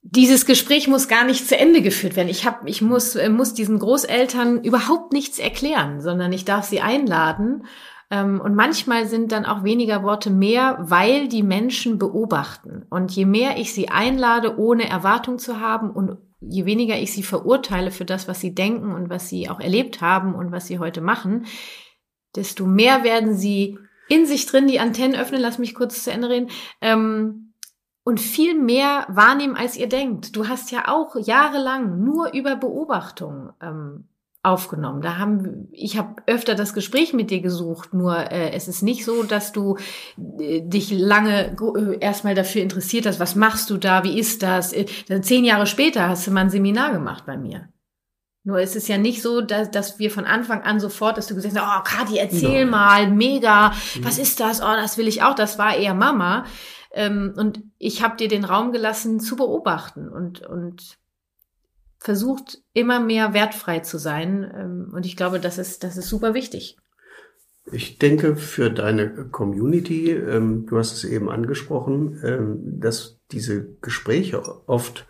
[0.01, 2.27] dieses Gespräch muss gar nicht zu Ende geführt werden.
[2.27, 6.81] Ich habe, ich muss, äh, muss diesen Großeltern überhaupt nichts erklären, sondern ich darf sie
[6.81, 7.63] einladen.
[8.11, 12.85] Ähm, und manchmal sind dann auch weniger Worte mehr, weil die Menschen beobachten.
[12.89, 17.23] Und je mehr ich sie einlade, ohne Erwartung zu haben und je weniger ich sie
[17.23, 20.79] verurteile für das, was sie denken und was sie auch erlebt haben und was sie
[20.79, 21.45] heute machen,
[22.35, 26.29] desto mehr werden sie in sich drin die Antennen öffnen, lass mich kurz zu Ende
[26.29, 26.49] reden,
[26.81, 27.53] ähm,
[28.03, 30.35] und viel mehr wahrnehmen, als ihr denkt.
[30.35, 34.07] Du hast ja auch jahrelang nur über Beobachtung ähm,
[34.41, 35.01] aufgenommen.
[35.01, 39.03] Da haben ich habe öfter das Gespräch mit dir gesucht, nur äh, es ist nicht
[39.03, 39.77] so, dass du
[40.39, 44.71] äh, dich lange äh, erstmal dafür interessiert hast, was machst du da, wie ist das?
[44.71, 44.85] Äh,
[45.21, 47.69] zehn Jahre später hast du mal ein Seminar gemacht bei mir.
[48.45, 51.35] Nur ist es ja nicht so, dass, dass wir von Anfang an sofort, dass du
[51.35, 52.69] gesagt hast, oh Kathi, erzähl Nein.
[52.69, 54.05] mal, mega, mhm.
[54.05, 54.61] was ist das?
[54.61, 55.35] Oh, das will ich auch.
[55.35, 56.45] Das war eher Mama.
[56.91, 60.97] Ähm, und ich habe dir den Raum gelassen zu beobachten und, und
[61.99, 64.49] versucht immer mehr wertfrei zu sein.
[64.55, 66.77] Ähm, und ich glaube, das ist, das ist super wichtig.
[67.71, 74.41] Ich denke für deine Community, ähm, du hast es eben angesprochen, ähm, dass diese Gespräche
[74.67, 75.05] oft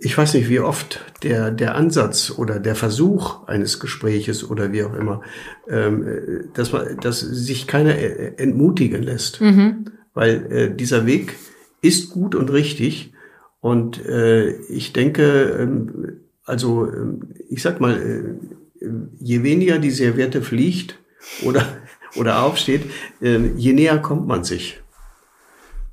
[0.00, 4.84] ich weiß nicht, wie oft der, der Ansatz oder der Versuch eines Gespräches oder wie
[4.84, 5.22] auch immer,
[5.68, 9.40] ähm, dass man, dass sich keiner äh, entmutigen lässt.
[9.40, 9.86] Mhm.
[10.14, 11.36] Weil äh, dieser Weg
[11.80, 13.14] ist gut und richtig.
[13.62, 18.86] Und äh, ich denke, ähm, also ähm, ich sag mal, äh,
[19.20, 20.98] je weniger die Serviette fliegt
[21.44, 21.64] oder,
[22.16, 22.82] oder aufsteht,
[23.22, 24.80] äh, je näher kommt man sich.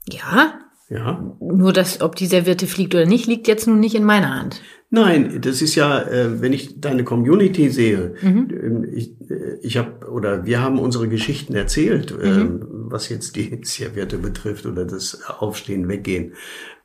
[0.09, 0.55] Ja,
[0.89, 1.23] ja.
[1.39, 4.63] Nur das, ob die Serviette fliegt oder nicht, liegt jetzt nun nicht in meiner Hand.
[4.89, 8.47] Nein, das ist ja, äh, wenn ich deine Community sehe, mhm.
[8.49, 12.61] Ähm, ich, äh, ich habe oder wir haben unsere Geschichten erzählt, mhm.
[12.91, 16.33] Was jetzt die Serviette betrifft oder das Aufstehen, Weggehen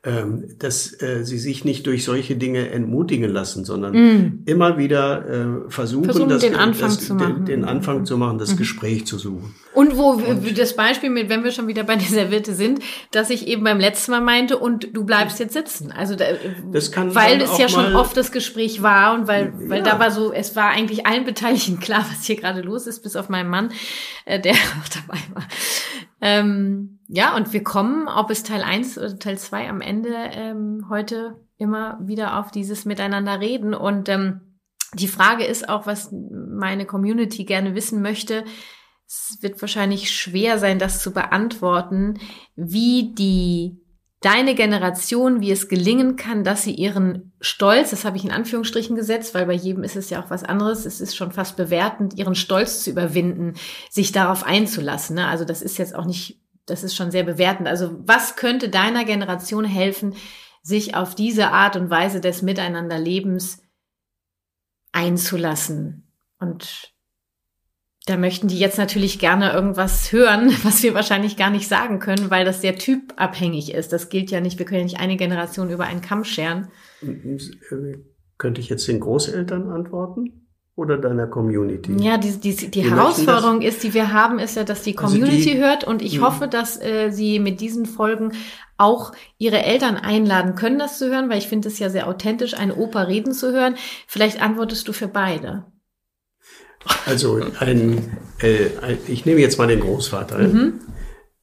[0.05, 4.43] ähm, dass äh, sie sich nicht durch solche Dinge entmutigen lassen, sondern mm.
[4.45, 8.17] immer wieder äh, versuchen, versuchen das, den Anfang das, zu machen, den, den Anfang zu
[8.17, 8.57] machen, das mhm.
[8.57, 9.55] Gespräch zu suchen.
[9.91, 12.79] Und wo und, das Beispiel mit, wenn wir schon wieder bei dieser Serviette sind,
[13.11, 15.91] dass ich eben beim letzten Mal meinte, und du bleibst jetzt sitzen.
[15.91, 16.25] Also da,
[16.71, 19.83] das kann weil es ja schon oft das Gespräch war und weil weil ja.
[19.83, 23.15] da war so, es war eigentlich allen Beteiligten klar, was hier gerade los ist, bis
[23.15, 23.71] auf meinen Mann,
[24.25, 25.43] äh, der auch dabei war.
[26.21, 30.85] Ähm, ja, und wir kommen, ob es Teil 1 oder Teil 2 am Ende ähm,
[30.89, 33.73] heute immer wieder auf dieses Miteinander reden.
[33.73, 34.41] Und ähm,
[34.93, 38.43] die Frage ist auch, was meine Community gerne wissen möchte.
[39.07, 42.19] Es wird wahrscheinlich schwer sein, das zu beantworten,
[42.55, 43.85] wie die
[44.25, 48.95] deine Generation, wie es gelingen kann, dass sie ihren Stolz, das habe ich in Anführungsstrichen
[48.95, 52.17] gesetzt, weil bei jedem ist es ja auch was anderes, es ist schon fast bewertend,
[52.17, 53.53] ihren Stolz zu überwinden,
[53.91, 55.17] sich darauf einzulassen.
[55.17, 55.27] Ne?
[55.27, 57.67] Also das ist jetzt auch nicht, das ist schon sehr bewertend.
[57.67, 60.15] Also was könnte deiner Generation helfen,
[60.63, 63.61] sich auf diese Art und Weise des Miteinanderlebens
[64.91, 66.11] einzulassen?
[66.39, 66.94] Und
[68.05, 72.29] da möchten die jetzt natürlich gerne irgendwas hören, was wir wahrscheinlich gar nicht sagen können,
[72.29, 73.91] weil das sehr typabhängig ist.
[73.91, 76.69] Das gilt ja nicht, wir können ja nicht eine Generation über einen Kamm scheren.
[78.37, 80.41] Könnte ich jetzt den Großeltern antworten?
[80.77, 81.95] Oder deiner Community?
[81.99, 85.49] Ja, die, die, die, Herausforderung ist, die wir haben, ist ja, dass die Community also
[85.51, 86.27] die, hört und ich mh.
[86.27, 88.33] hoffe, dass äh, sie mit diesen Folgen
[88.77, 92.55] auch ihre Eltern einladen können, das zu hören, weil ich finde es ja sehr authentisch,
[92.55, 93.75] eine Oper reden zu hören.
[94.05, 95.63] Vielleicht antwortest du für beide.
[97.05, 98.67] Also ein, äh,
[99.07, 100.73] ich nehme jetzt mal den Großvater, mhm.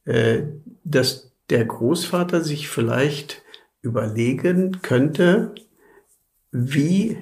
[0.04, 0.42] äh,
[0.84, 3.42] dass der Großvater sich vielleicht
[3.82, 5.54] überlegen könnte,
[6.52, 7.16] wie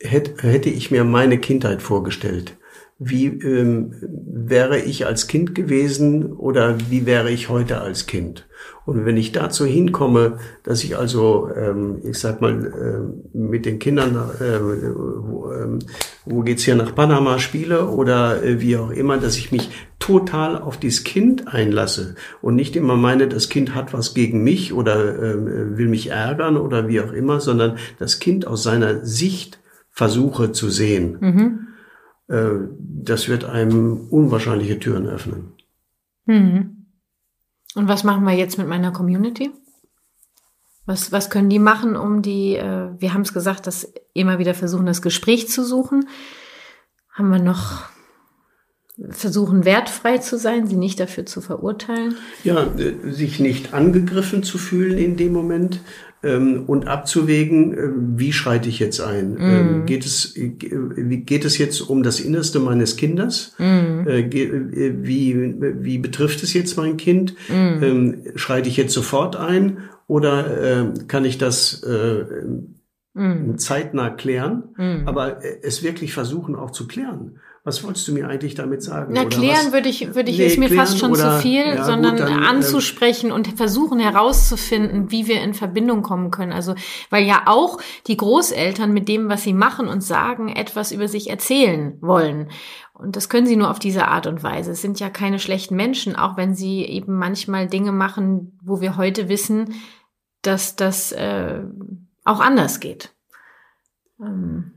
[0.00, 2.56] hätte, hätte ich mir meine Kindheit vorgestellt?
[2.98, 8.46] Wie ähm, wäre ich als Kind gewesen oder wie wäre ich heute als Kind?
[8.84, 13.80] Und wenn ich dazu hinkomme, dass ich also, ähm, ich sag mal, äh, mit den
[13.80, 15.84] Kindern, äh,
[16.24, 20.60] wo, geht's hier nach Panama spiele oder äh, wie auch immer, dass ich mich total
[20.60, 25.16] auf dieses Kind einlasse und nicht immer meine, das Kind hat was gegen mich oder
[25.16, 29.60] äh, will mich ärgern oder wie auch immer, sondern das Kind aus seiner Sicht
[29.90, 31.18] versuche zu sehen.
[31.20, 31.68] Mhm.
[32.28, 35.52] Äh, das wird einem unwahrscheinliche Türen öffnen.
[36.26, 36.86] Mhm.
[37.74, 39.50] Und was machen wir jetzt mit meiner Community?
[40.84, 44.54] Was, was können die machen, um die, äh, wir haben es gesagt, dass immer wieder
[44.54, 46.08] versuchen, das Gespräch zu suchen.
[47.12, 47.84] Haben wir noch
[49.10, 52.16] versuchen wertfrei zu sein, sie nicht dafür zu verurteilen.
[52.44, 55.80] Ja, äh, sich nicht angegriffen zu fühlen in dem Moment
[56.22, 59.34] ähm, und abzuwägen, äh, wie schreite ich jetzt ein?
[59.34, 59.86] Mm.
[59.86, 63.54] geht, es, äh, geht es jetzt um das Innerste meines Kindes?
[63.58, 64.06] Mm.
[64.06, 67.34] wie, wie betrifft es jetzt mein Kind?
[67.48, 67.82] Mm.
[67.82, 69.78] Ähm, schreite ich jetzt sofort ein
[70.12, 71.82] oder kann ich das
[73.14, 73.56] mm.
[73.56, 74.64] zeitnah klären?
[74.76, 75.08] Mm.
[75.08, 77.38] Aber es wirklich versuchen auch zu klären.
[77.64, 79.12] Was wolltest du mir eigentlich damit sagen?
[79.14, 81.84] Na, klären würde ich, würde ich nee, ist mir fast schon oder, zu viel, ja,
[81.84, 86.50] sondern gut, dann, ähm, anzusprechen äh, und versuchen herauszufinden, wie wir in Verbindung kommen können.
[86.52, 86.74] Also,
[87.08, 91.30] weil ja auch die Großeltern mit dem, was sie machen und sagen, etwas über sich
[91.30, 92.48] erzählen wollen.
[92.94, 94.72] Und das können sie nur auf diese Art und Weise.
[94.72, 98.96] Es sind ja keine schlechten Menschen, auch wenn sie eben manchmal Dinge machen, wo wir
[98.96, 99.74] heute wissen,
[100.42, 101.60] dass das äh,
[102.24, 103.12] auch anders geht.
[104.20, 104.72] Ähm.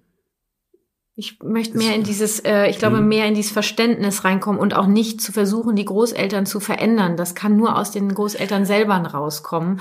[1.18, 3.08] Ich möchte mehr in dieses, äh, ich glaube, mhm.
[3.08, 7.16] mehr in dieses Verständnis reinkommen und auch nicht zu versuchen, die Großeltern zu verändern.
[7.16, 9.80] Das kann nur aus den Großeltern selber rauskommen.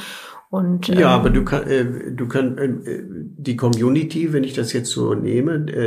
[0.50, 4.72] Und, ähm, ja, aber du kann, äh, du kann äh, die Community, wenn ich das
[4.72, 5.86] jetzt so nehme, äh,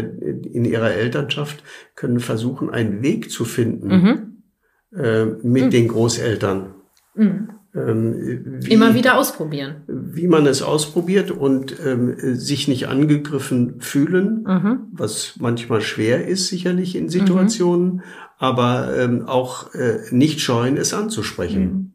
[0.51, 1.63] in ihrer Elternschaft
[1.95, 4.99] können versuchen, einen Weg zu finden mhm.
[4.99, 5.69] äh, mit mhm.
[5.69, 6.73] den Großeltern.
[7.15, 7.51] Mhm.
[7.77, 9.83] Ähm, wie, Immer wieder ausprobieren.
[9.87, 14.79] Wie man es ausprobiert und ähm, sich nicht angegriffen fühlen, mhm.
[14.91, 18.01] was manchmal schwer ist, sicherlich in Situationen, mhm.
[18.37, 21.61] aber ähm, auch äh, nicht scheuen, es anzusprechen.
[21.61, 21.93] Mhm.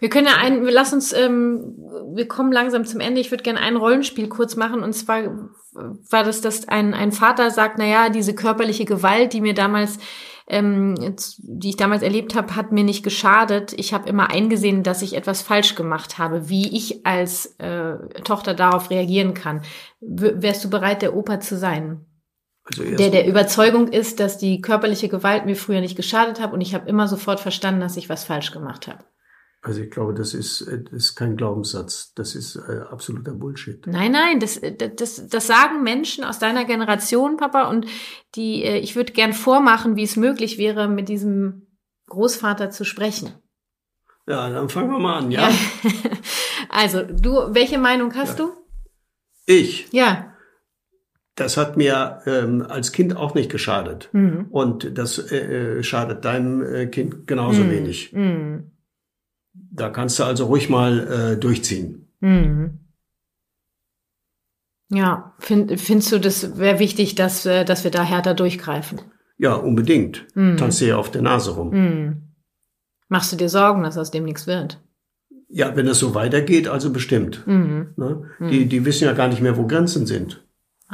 [0.00, 1.74] Wir können ja ein, wir lassen uns, ähm,
[2.14, 3.20] wir kommen langsam zum Ende.
[3.20, 4.82] Ich würde gerne ein Rollenspiel kurz machen.
[4.82, 5.50] Und zwar
[6.10, 9.98] war das, dass ein, ein Vater sagt, na ja, diese körperliche Gewalt, die mir damals
[10.48, 10.94] ähm,
[11.38, 13.74] die ich damals erlebt habe, hat mir nicht geschadet.
[13.76, 18.54] Ich habe immer eingesehen, dass ich etwas falsch gemacht habe, wie ich als äh, Tochter
[18.54, 19.62] darauf reagieren kann.
[20.00, 22.06] W wärst du bereit, der Opa zu sein?
[22.64, 26.60] Also der der Überzeugung ist, dass die körperliche Gewalt mir früher nicht geschadet hat und
[26.60, 29.04] ich habe immer sofort verstanden, dass ich was falsch gemacht habe.
[29.60, 32.12] Also ich glaube, das ist, äh, das ist kein Glaubenssatz.
[32.14, 33.84] Das ist äh, absoluter Bullshit.
[33.86, 37.68] Nein, nein, das, äh, das, das sagen Menschen aus deiner Generation, Papa.
[37.68, 37.86] Und
[38.34, 41.66] die, äh, ich würde gern vormachen, wie es möglich wäre, mit diesem
[42.06, 43.32] Großvater zu sprechen.
[44.28, 45.48] Ja, dann fangen wir mal an, ja?
[45.48, 45.54] ja.
[46.68, 48.46] also, du, welche Meinung hast ja.
[48.46, 48.52] du?
[49.46, 49.88] Ich?
[49.92, 50.34] Ja.
[51.34, 54.10] Das hat mir ähm, als Kind auch nicht geschadet.
[54.12, 54.46] Mhm.
[54.50, 57.70] Und das äh, schadet deinem äh, Kind genauso mhm.
[57.70, 58.12] wenig.
[58.12, 58.72] Mhm.
[59.70, 62.08] Da kannst du also ruhig mal äh, durchziehen.
[62.20, 62.80] Mhm.
[64.90, 69.00] Ja, find, findest du, das wäre wichtig, dass, äh, dass wir da härter durchgreifen?
[69.36, 70.26] Ja, unbedingt.
[70.34, 70.56] Mhm.
[70.56, 71.70] Tanzt dir auf der Nase rum.
[71.70, 72.22] Mhm.
[73.08, 74.80] Machst du dir Sorgen, dass aus dem nichts wird?
[75.48, 77.46] Ja, wenn es so weitergeht, also bestimmt.
[77.46, 77.94] Mhm.
[77.96, 78.30] Ne?
[78.38, 78.48] Mhm.
[78.50, 80.44] Die, die wissen ja gar nicht mehr, wo Grenzen sind.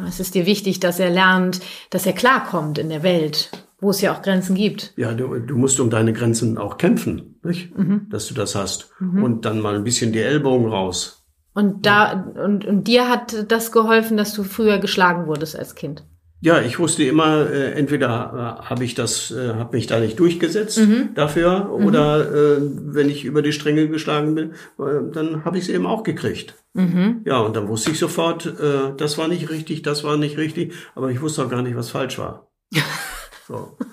[0.06, 1.60] Es ist dir wichtig, dass er lernt,
[1.90, 3.50] dass er klarkommt in der Welt
[3.84, 4.94] wo es ja auch Grenzen gibt.
[4.96, 7.76] Ja, du, du musst um deine Grenzen auch kämpfen, nicht?
[7.76, 8.06] Mhm.
[8.10, 8.90] dass du das hast.
[8.98, 9.22] Mhm.
[9.22, 11.26] Und dann mal ein bisschen die Ellbogen raus.
[11.52, 16.04] Und da und, und dir hat das geholfen, dass du früher geschlagen wurdest als Kind.
[16.40, 20.18] Ja, ich wusste immer, äh, entweder äh, habe ich das, äh, habe mich da nicht
[20.18, 21.10] durchgesetzt mhm.
[21.14, 21.86] dafür, mhm.
[21.86, 25.86] oder äh, wenn ich über die Stränge geschlagen bin, äh, dann habe ich es eben
[25.86, 26.54] auch gekriegt.
[26.74, 27.22] Mhm.
[27.24, 30.74] Ja, und dann wusste ich sofort, äh, das war nicht richtig, das war nicht richtig,
[30.94, 32.50] aber ich wusste auch gar nicht, was falsch war.
[33.46, 33.76] So.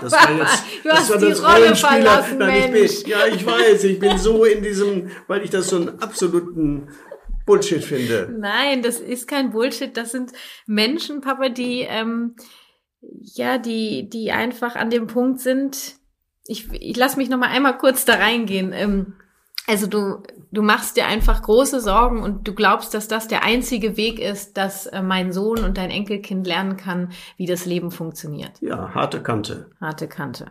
[0.00, 2.92] Das war jetzt, du das hast war das die Rolle verlassen, Nein, Mensch.
[2.92, 6.00] Ich bin, ja, ich weiß, ich bin so in diesem, weil ich das so einen
[6.00, 6.88] absoluten
[7.46, 8.34] Bullshit finde.
[8.38, 9.96] Nein, das ist kein Bullshit.
[9.96, 10.32] Das sind
[10.66, 12.34] Menschen, Papa, die, ähm,
[13.00, 15.94] ja, die, die einfach an dem Punkt sind.
[16.46, 18.72] Ich, ich lass mich noch mal einmal kurz da reingehen.
[18.72, 19.14] Ähm,
[19.66, 23.96] also du, du machst dir einfach große Sorgen und du glaubst, dass das der einzige
[23.96, 28.52] Weg ist, dass äh, mein Sohn und dein Enkelkind lernen kann, wie das Leben funktioniert.
[28.60, 29.70] Ja, harte Kante.
[29.80, 30.46] Harte Kante.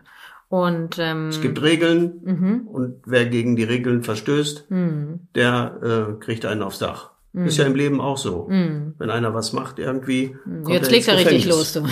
[0.48, 2.68] Und ähm, es gibt Regeln mhm.
[2.68, 5.20] und wer gegen die Regeln verstößt, mhm.
[5.34, 7.10] der äh, kriegt einen aufs Dach.
[7.32, 7.46] Mhm.
[7.46, 8.46] Ist ja im Leben auch so.
[8.48, 8.94] Mhm.
[8.98, 10.36] Wenn einer was macht, irgendwie.
[10.44, 10.68] Mhm.
[10.68, 11.86] Jetzt legt er richtig los, du.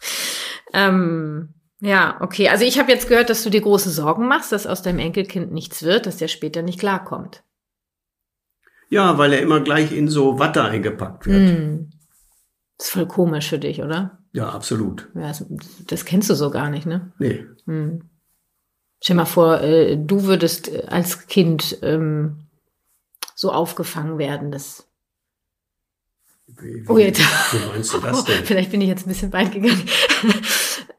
[0.72, 1.48] ähm,
[1.80, 2.48] ja, okay.
[2.48, 5.52] Also ich habe jetzt gehört, dass du dir große Sorgen machst, dass aus deinem Enkelkind
[5.52, 7.42] nichts wird, dass der später nicht klarkommt.
[8.90, 11.58] Ja, weil er immer gleich in so Watte eingepackt wird.
[11.58, 11.90] Mm.
[12.78, 14.18] Das ist voll komisch für dich, oder?
[14.32, 15.08] Ja, absolut.
[15.14, 15.44] Ja, das,
[15.86, 17.12] das kennst du so gar nicht, ne?
[17.18, 17.44] Nee.
[17.66, 18.00] Mm.
[19.00, 22.46] Stell mal vor, äh, du würdest äh, als Kind ähm,
[23.34, 24.88] so aufgefangen werden, dass
[26.46, 27.20] wie, wie, oh, jetzt.
[27.20, 28.44] wie meinst du das denn?
[28.44, 29.88] Vielleicht bin ich jetzt ein bisschen weit gegangen.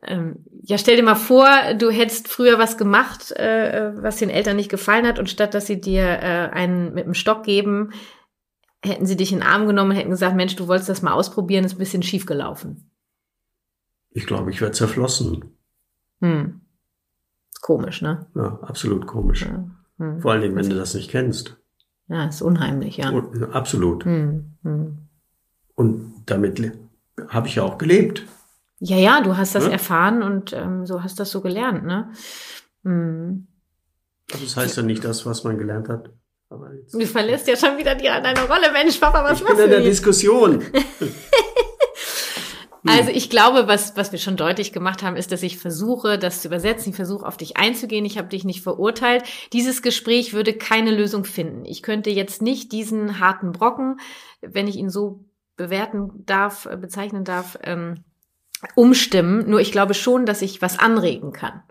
[0.03, 1.47] Ähm, ja, stell dir mal vor,
[1.77, 5.67] du hättest früher was gemacht, äh, was den Eltern nicht gefallen hat und statt dass
[5.67, 7.91] sie dir äh, einen mit dem Stock geben,
[8.83, 11.13] hätten sie dich in den Arm genommen und hätten gesagt, Mensch, du wolltest das mal
[11.13, 12.89] ausprobieren, ist ein bisschen schief gelaufen.
[14.11, 15.55] Ich glaube, ich wäre zerflossen.
[16.21, 16.61] Hm.
[17.61, 18.25] Komisch, ne?
[18.35, 19.41] Ja, absolut komisch.
[19.41, 19.69] Ja.
[19.97, 20.21] Hm.
[20.21, 21.57] Vor allen Dingen, wenn du das nicht kennst.
[22.07, 23.09] Ja, ist unheimlich, ja.
[23.09, 24.05] Und, absolut.
[24.05, 24.55] Hm.
[24.63, 24.97] Hm.
[25.75, 26.71] Und damit
[27.27, 28.25] habe ich ja auch gelebt.
[28.79, 29.71] Ja, ja, du hast das ja?
[29.71, 32.11] erfahren und ähm, so hast das so gelernt, ne?
[32.83, 33.47] Hm.
[34.27, 36.09] Das heißt ja nicht das, was man gelernt hat.
[36.49, 36.93] Aber jetzt.
[36.93, 39.63] Du verlässt ja schon wieder die, deine Rolle, Mensch, Papa, was ich machst du?
[39.63, 40.63] Bin in der Diskussion.
[42.85, 46.41] Also ich glaube, was, was wir schon deutlich gemacht haben, ist, dass ich versuche, das
[46.41, 46.91] zu übersetzen.
[46.91, 48.05] Ich versuche, auf dich einzugehen.
[48.05, 49.23] Ich habe dich nicht verurteilt.
[49.51, 51.65] Dieses Gespräch würde keine Lösung finden.
[51.65, 53.99] Ich könnte jetzt nicht diesen harten Brocken,
[54.41, 55.25] wenn ich ihn so
[55.57, 58.05] bewerten darf, äh, bezeichnen darf, ähm,
[58.75, 59.49] umstimmen.
[59.49, 61.63] Nur ich glaube schon, dass ich was anregen kann.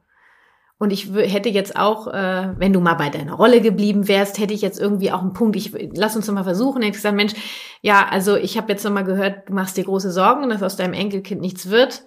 [0.80, 4.54] Und ich hätte jetzt auch, äh, wenn du mal bei deiner Rolle geblieben wärst, hätte
[4.54, 5.56] ich jetzt irgendwie auch einen Punkt.
[5.56, 6.82] Ich lass uns noch mal versuchen.
[6.82, 7.34] Ich gesagt, Mensch,
[7.82, 10.76] ja, also ich habe jetzt noch mal gehört, du machst dir große Sorgen, dass aus
[10.76, 12.04] deinem Enkelkind nichts wird.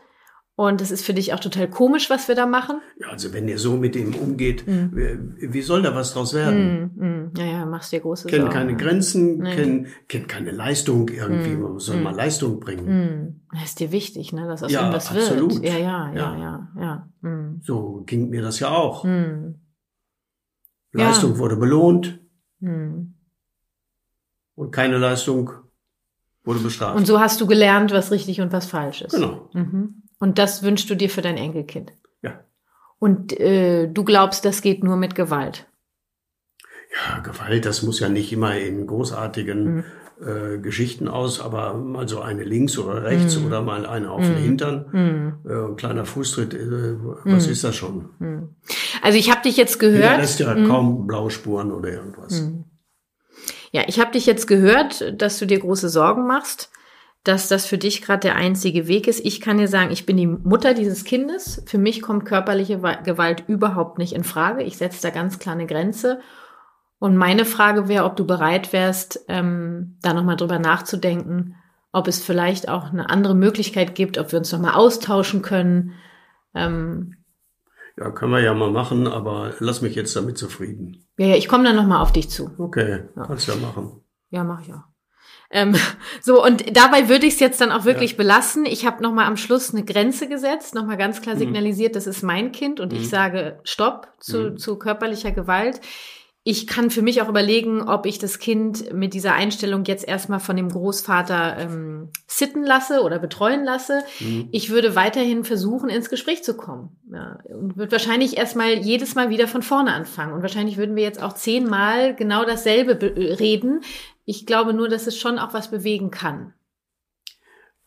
[0.61, 2.81] Und es ist für dich auch total komisch, was wir da machen.
[2.99, 4.95] Ja, also wenn ihr so mit ihm umgeht, mm.
[4.95, 6.91] wie, wie, soll da was draus werden?
[6.95, 7.31] Mm, mm.
[7.35, 8.53] Ja, ja, machst dir große kennt Sorgen.
[8.53, 9.55] Kennt keine Grenzen, nee.
[9.55, 11.55] kennt, kennt keine Leistung irgendwie.
[11.55, 13.41] Man soll mal Leistung bringen.
[13.51, 15.55] Das ist dir wichtig, ne, dass aus ja, ihm was absolut.
[15.55, 15.65] wird.
[15.65, 17.07] Ja, ja, ja, ja, ja.
[17.23, 17.59] ja.
[17.63, 19.03] So ging mir das ja auch.
[20.91, 21.37] Leistung ja.
[21.39, 22.19] wurde belohnt.
[22.59, 23.15] Und
[24.71, 25.49] keine Leistung
[26.43, 26.97] wurde bestraft.
[26.97, 29.15] Und so hast du gelernt, was richtig und was falsch ist.
[29.15, 29.49] Genau.
[29.53, 30.03] Mhm.
[30.21, 31.93] Und das wünschst du dir für dein Enkelkind.
[32.21, 32.45] Ja.
[32.99, 35.65] Und äh, du glaubst, das geht nur mit Gewalt.
[36.93, 39.83] Ja, Gewalt, das muss ja nicht immer in großartigen mhm.
[40.23, 43.47] äh, Geschichten aus, aber mal so eine links oder rechts mhm.
[43.47, 44.43] oder mal eine auf den mhm.
[44.43, 45.49] Hintern, mhm.
[45.49, 47.51] äh, ein kleiner Fußtritt, äh, was mhm.
[47.51, 48.09] ist das schon?
[48.19, 48.49] Mhm.
[49.01, 50.03] Also ich habe dich jetzt gehört.
[50.03, 52.43] Da lässt ja kaum blaue Spuren oder irgendwas.
[53.71, 56.69] Ja, ich habe dich jetzt gehört, dass du dir große Sorgen machst
[57.23, 59.23] dass das für dich gerade der einzige Weg ist.
[59.23, 61.63] Ich kann dir sagen, ich bin die Mutter dieses Kindes.
[61.67, 64.63] Für mich kommt körperliche Gewalt überhaupt nicht in Frage.
[64.63, 66.19] Ich setze da ganz klar eine Grenze.
[66.97, 71.55] Und meine Frage wäre, ob du bereit wärst, ähm, da nochmal drüber nachzudenken,
[71.91, 75.93] ob es vielleicht auch eine andere Möglichkeit gibt, ob wir uns nochmal austauschen können.
[76.53, 77.17] Ähm,
[77.97, 81.05] ja, können wir ja mal machen, aber lass mich jetzt damit zufrieden.
[81.17, 82.51] Ja, ja, ich komme dann nochmal auf dich zu.
[82.57, 83.23] Okay, ja.
[83.25, 84.01] kannst ja machen.
[84.29, 84.90] Ja, mache ich auch.
[85.51, 85.75] Ähm,
[86.21, 88.17] so, und dabei würde ich es jetzt dann auch wirklich ja.
[88.17, 88.65] belassen.
[88.65, 91.39] Ich habe nochmal am Schluss eine Grenze gesetzt, nochmal ganz klar mhm.
[91.39, 91.95] signalisiert, mhm.
[91.95, 92.99] das ist mein Kind und mhm.
[92.99, 94.57] ich sage Stopp zu, mhm.
[94.57, 95.81] zu körperlicher Gewalt.
[96.43, 100.39] Ich kann für mich auch überlegen, ob ich das Kind mit dieser Einstellung jetzt erstmal
[100.39, 104.01] von dem Großvater ähm, sitten lasse oder betreuen lasse.
[104.19, 104.49] Mhm.
[104.51, 106.97] Ich würde weiterhin versuchen, ins Gespräch zu kommen.
[107.13, 110.33] Ja, und würde wahrscheinlich erstmal jedes Mal wieder von vorne anfangen.
[110.33, 112.99] Und wahrscheinlich würden wir jetzt auch zehnmal genau dasselbe
[113.39, 113.81] reden,
[114.31, 116.53] ich glaube nur, dass es schon auch was bewegen kann.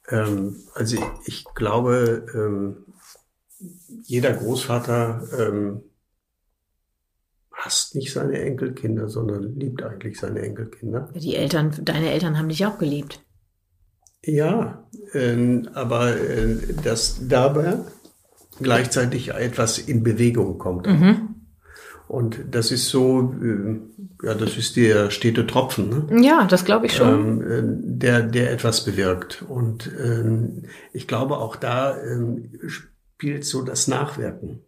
[0.08, 2.84] Ähm, also ich, ich glaube, ähm,
[4.02, 5.82] jeder Großvater ähm,
[7.50, 11.08] hasst nicht seine Enkelkinder, sondern liebt eigentlich seine Enkelkinder.
[11.14, 13.24] Die Eltern, deine Eltern haben dich auch geliebt.
[14.22, 17.78] Ja, äh, aber äh, dass dabei
[18.60, 20.86] gleichzeitig etwas in Bewegung kommt.
[20.86, 21.33] Mhm.
[22.14, 23.80] Und das ist so, äh,
[24.24, 26.06] ja, das ist der stete Tropfen.
[26.08, 26.24] Ne?
[26.24, 27.42] Ja, das glaube ich schon.
[27.42, 29.42] Ähm, äh, der, der etwas bewirkt.
[29.42, 30.62] Und ähm,
[30.92, 34.60] ich glaube, auch da ähm, spielt so das Nachwirken.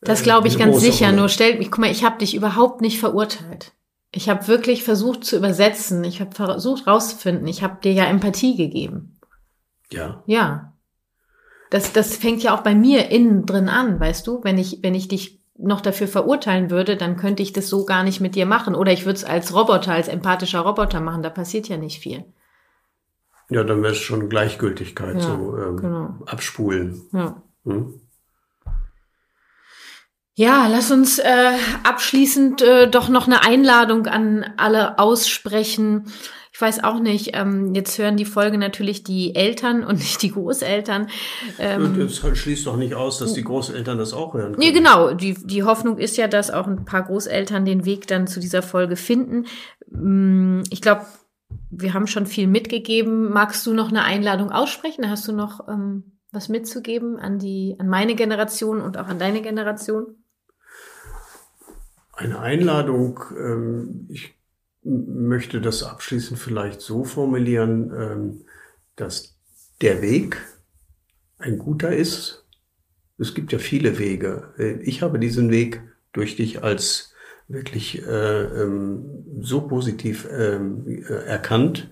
[0.00, 1.06] Das glaube ich ganz sicher.
[1.06, 1.18] Rolle.
[1.18, 3.70] Nur stell mich, guck mal, ich habe dich überhaupt nicht verurteilt.
[4.10, 6.02] Ich habe wirklich versucht zu übersetzen.
[6.02, 7.46] Ich habe versucht rauszufinden.
[7.46, 9.20] Ich habe dir ja Empathie gegeben.
[9.92, 10.24] Ja.
[10.26, 10.72] Ja.
[11.70, 14.42] Das, das fängt ja auch bei mir innen drin an, weißt du?
[14.42, 18.02] Wenn ich, wenn ich dich noch dafür verurteilen würde, dann könnte ich das so gar
[18.02, 18.74] nicht mit dir machen.
[18.74, 21.22] Oder ich würde es als Roboter, als empathischer Roboter machen.
[21.22, 22.24] Da passiert ja nicht viel.
[23.50, 26.14] Ja, dann wäre es schon Gleichgültigkeit, ja, so ähm, genau.
[26.26, 27.02] abspulen.
[27.12, 27.42] Ja.
[27.64, 28.00] Hm?
[30.34, 31.52] Ja, lass uns äh,
[31.82, 36.10] abschließend äh, doch noch eine Einladung an alle aussprechen
[36.60, 40.30] ich weiß auch nicht, ähm, jetzt hören die Folge natürlich die Eltern und nicht die
[40.30, 41.08] Großeltern.
[41.58, 44.58] Ähm, das schließt doch nicht aus, dass die Großeltern das auch hören können.
[44.58, 45.14] Nee, genau.
[45.14, 48.60] Die, die Hoffnung ist ja, dass auch ein paar Großeltern den Weg dann zu dieser
[48.60, 49.46] Folge finden.
[49.90, 51.06] Mm, ich glaube,
[51.70, 53.30] wir haben schon viel mitgegeben.
[53.32, 55.08] Magst du noch eine Einladung aussprechen?
[55.08, 59.40] Hast du noch ähm, was mitzugeben an die, an meine Generation und auch an deine
[59.40, 60.14] Generation?
[62.12, 64.34] Eine Einladung, ähm, ich
[64.82, 68.40] möchte das abschließend vielleicht so formulieren, ähm,
[68.96, 69.36] dass
[69.80, 70.38] der Weg
[71.38, 72.44] ein guter ist.
[73.18, 74.54] Es gibt ja viele Wege.
[74.58, 77.12] Äh, ich habe diesen Weg durch dich als
[77.48, 81.90] wirklich äh, ähm, so positiv ähm, äh, erkannt,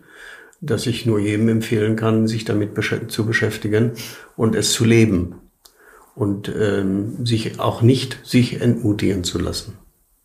[0.60, 2.70] dass ich nur jedem empfehlen kann, sich damit
[3.08, 3.92] zu beschäftigen
[4.36, 5.36] und es zu leben.
[6.16, 6.52] und
[7.22, 9.74] sich auch nicht sich entmutigen zu lassen.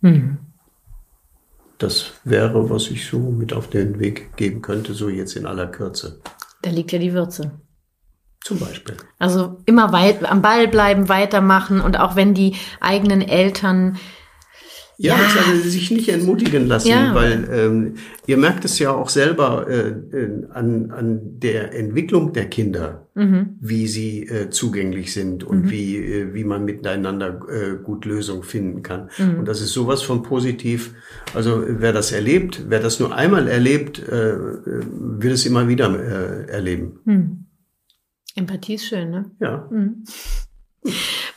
[0.01, 0.37] Mhm.
[1.77, 5.67] Das wäre, was ich so mit auf den Weg geben könnte, so jetzt in aller
[5.67, 6.21] Kürze.
[6.61, 7.51] Da liegt ja die Würze.
[8.41, 8.97] Zum Beispiel.
[9.19, 13.97] Also immer weit am Ball bleiben, weitermachen und auch wenn die eigenen Eltern
[15.03, 15.51] ja, ja.
[15.51, 17.13] Also sich nicht entmutigen lassen, ja.
[17.13, 17.95] weil ähm,
[18.25, 23.57] ihr merkt es ja auch selber äh, äh, an, an der Entwicklung der Kinder, mhm.
[23.59, 25.71] wie sie äh, zugänglich sind und mhm.
[25.71, 29.09] wie, äh, wie man miteinander äh, gut Lösungen finden kann.
[29.17, 29.39] Mhm.
[29.39, 30.93] Und das ist sowas von positiv.
[31.33, 36.49] Also wer das erlebt, wer das nur einmal erlebt, äh, will es immer wieder äh,
[36.49, 36.99] erleben.
[37.03, 37.45] Mhm.
[38.35, 39.31] Empathie ist schön, ne?
[39.41, 39.69] Ja.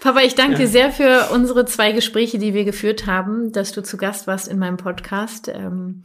[0.07, 0.59] Papa, ich danke ja.
[0.61, 4.47] dir sehr für unsere zwei Gespräche, die wir geführt haben, dass du zu Gast warst
[4.47, 5.49] in meinem Podcast.
[5.53, 6.05] Ähm,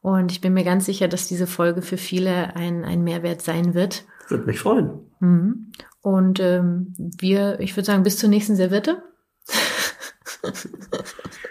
[0.00, 3.74] und ich bin mir ganz sicher, dass diese Folge für viele ein, ein Mehrwert sein
[3.74, 4.06] wird.
[4.28, 5.00] Würde mich freuen.
[5.20, 5.70] Mhm.
[6.00, 9.02] Und ähm, wir, ich würde sagen, bis zur nächsten Serviette.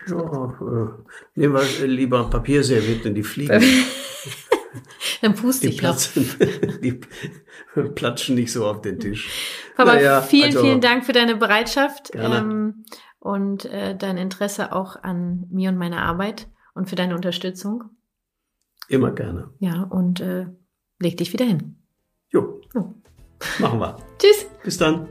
[0.07, 0.87] ja, äh,
[1.35, 3.61] nehmen wir lieber Papierservietten, die fliegen.
[5.21, 6.29] Dann puste ich platzen,
[6.83, 6.99] die
[7.95, 9.29] platschen nicht so auf den Tisch.
[9.75, 12.85] Papa, naja, vielen, also, vielen Dank für deine Bereitschaft ähm,
[13.19, 17.83] und äh, dein Interesse auch an mir und meiner Arbeit und für deine Unterstützung.
[18.89, 19.51] Immer gerne.
[19.59, 20.47] Ja, und äh,
[20.99, 21.77] leg dich wieder hin.
[22.29, 22.61] Jo.
[22.73, 22.95] jo.
[23.59, 23.97] Machen wir.
[24.19, 24.45] Tschüss.
[24.63, 25.07] Bis dann.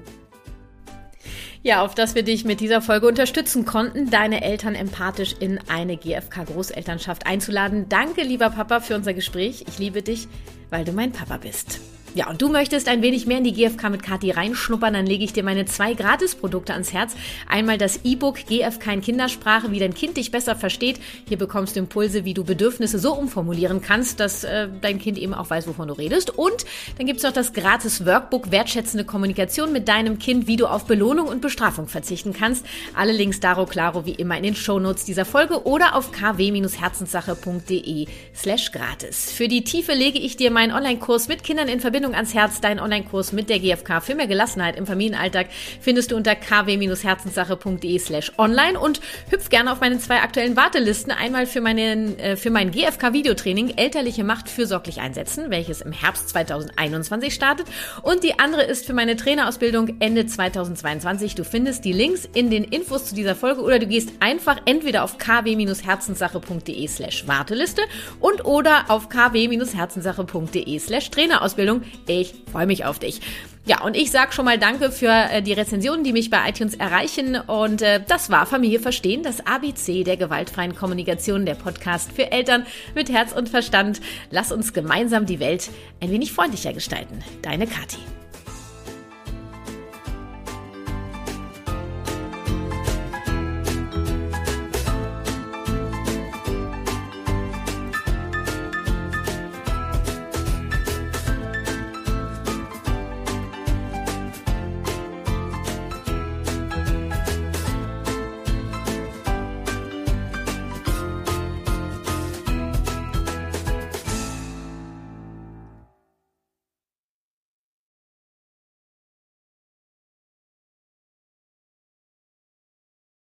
[1.63, 5.97] Ja, auf dass wir dich mit dieser Folge unterstützen konnten, deine Eltern empathisch in eine
[5.97, 7.87] GFK-Großelternschaft einzuladen.
[7.91, 9.67] Danke, lieber Papa, für unser Gespräch.
[9.69, 10.27] Ich liebe dich,
[10.71, 11.81] weil du mein Papa bist.
[12.13, 15.23] Ja, und du möchtest ein wenig mehr in die GFK mit Kati reinschnuppern, dann lege
[15.23, 17.15] ich dir meine zwei Gratisprodukte ans Herz.
[17.49, 20.99] Einmal das E-Book GFK in Kindersprache, wie dein Kind dich besser versteht.
[21.29, 25.35] Hier bekommst du Impulse, wie du Bedürfnisse so umformulieren kannst, dass äh, dein Kind eben
[25.35, 26.37] auch weiß, wovon du redest.
[26.37, 26.65] Und
[26.99, 31.29] dann gibt's noch das gratis Workbook Wertschätzende Kommunikation mit deinem Kind, wie du auf Belohnung
[31.29, 32.67] und Bestrafung verzichten kannst.
[32.97, 38.73] Alle Links daro claro wie immer in den Shownotes dieser Folge oder auf kw-herzenssache.de slash
[38.73, 39.31] gratis.
[39.31, 42.63] Für die Tiefe lege ich dir meinen Online-Kurs mit Kindern in Verbindung Verbindung ans Herz,
[42.63, 45.49] dein Online-Kurs mit der GfK für mehr Gelassenheit im Familienalltag
[45.83, 51.13] findest du unter kw-herzenssache.de slash online und hüpf gerne auf meine zwei aktuellen Wartelisten.
[51.13, 57.35] Einmal für, meinen, äh, für mein GfK-Videotraining Elterliche Macht fürsorglich einsetzen, welches im Herbst 2021
[57.35, 57.67] startet.
[58.01, 61.35] Und die andere ist für meine Trainerausbildung Ende 2022.
[61.35, 65.05] Du findest die Links in den Infos zu dieser Folge oder du gehst einfach entweder
[65.05, 67.83] auf kw-herzenssache.de slash Warteliste
[68.21, 71.83] und oder auf kw-herzenssache.de slash Trainerausbildung.
[72.07, 73.21] Ich freue mich auf dich.
[73.67, 76.75] Ja, und ich sage schon mal Danke für äh, die Rezensionen, die mich bei iTunes
[76.75, 77.37] erreichen.
[77.37, 82.67] Und äh, das war Familie Verstehen, das ABC der gewaltfreien Kommunikation, der Podcast für Eltern
[82.95, 84.01] mit Herz und Verstand.
[84.31, 85.71] Lass uns gemeinsam die Welt
[86.01, 87.23] ein wenig freundlicher gestalten.
[87.43, 87.99] Deine Kathi.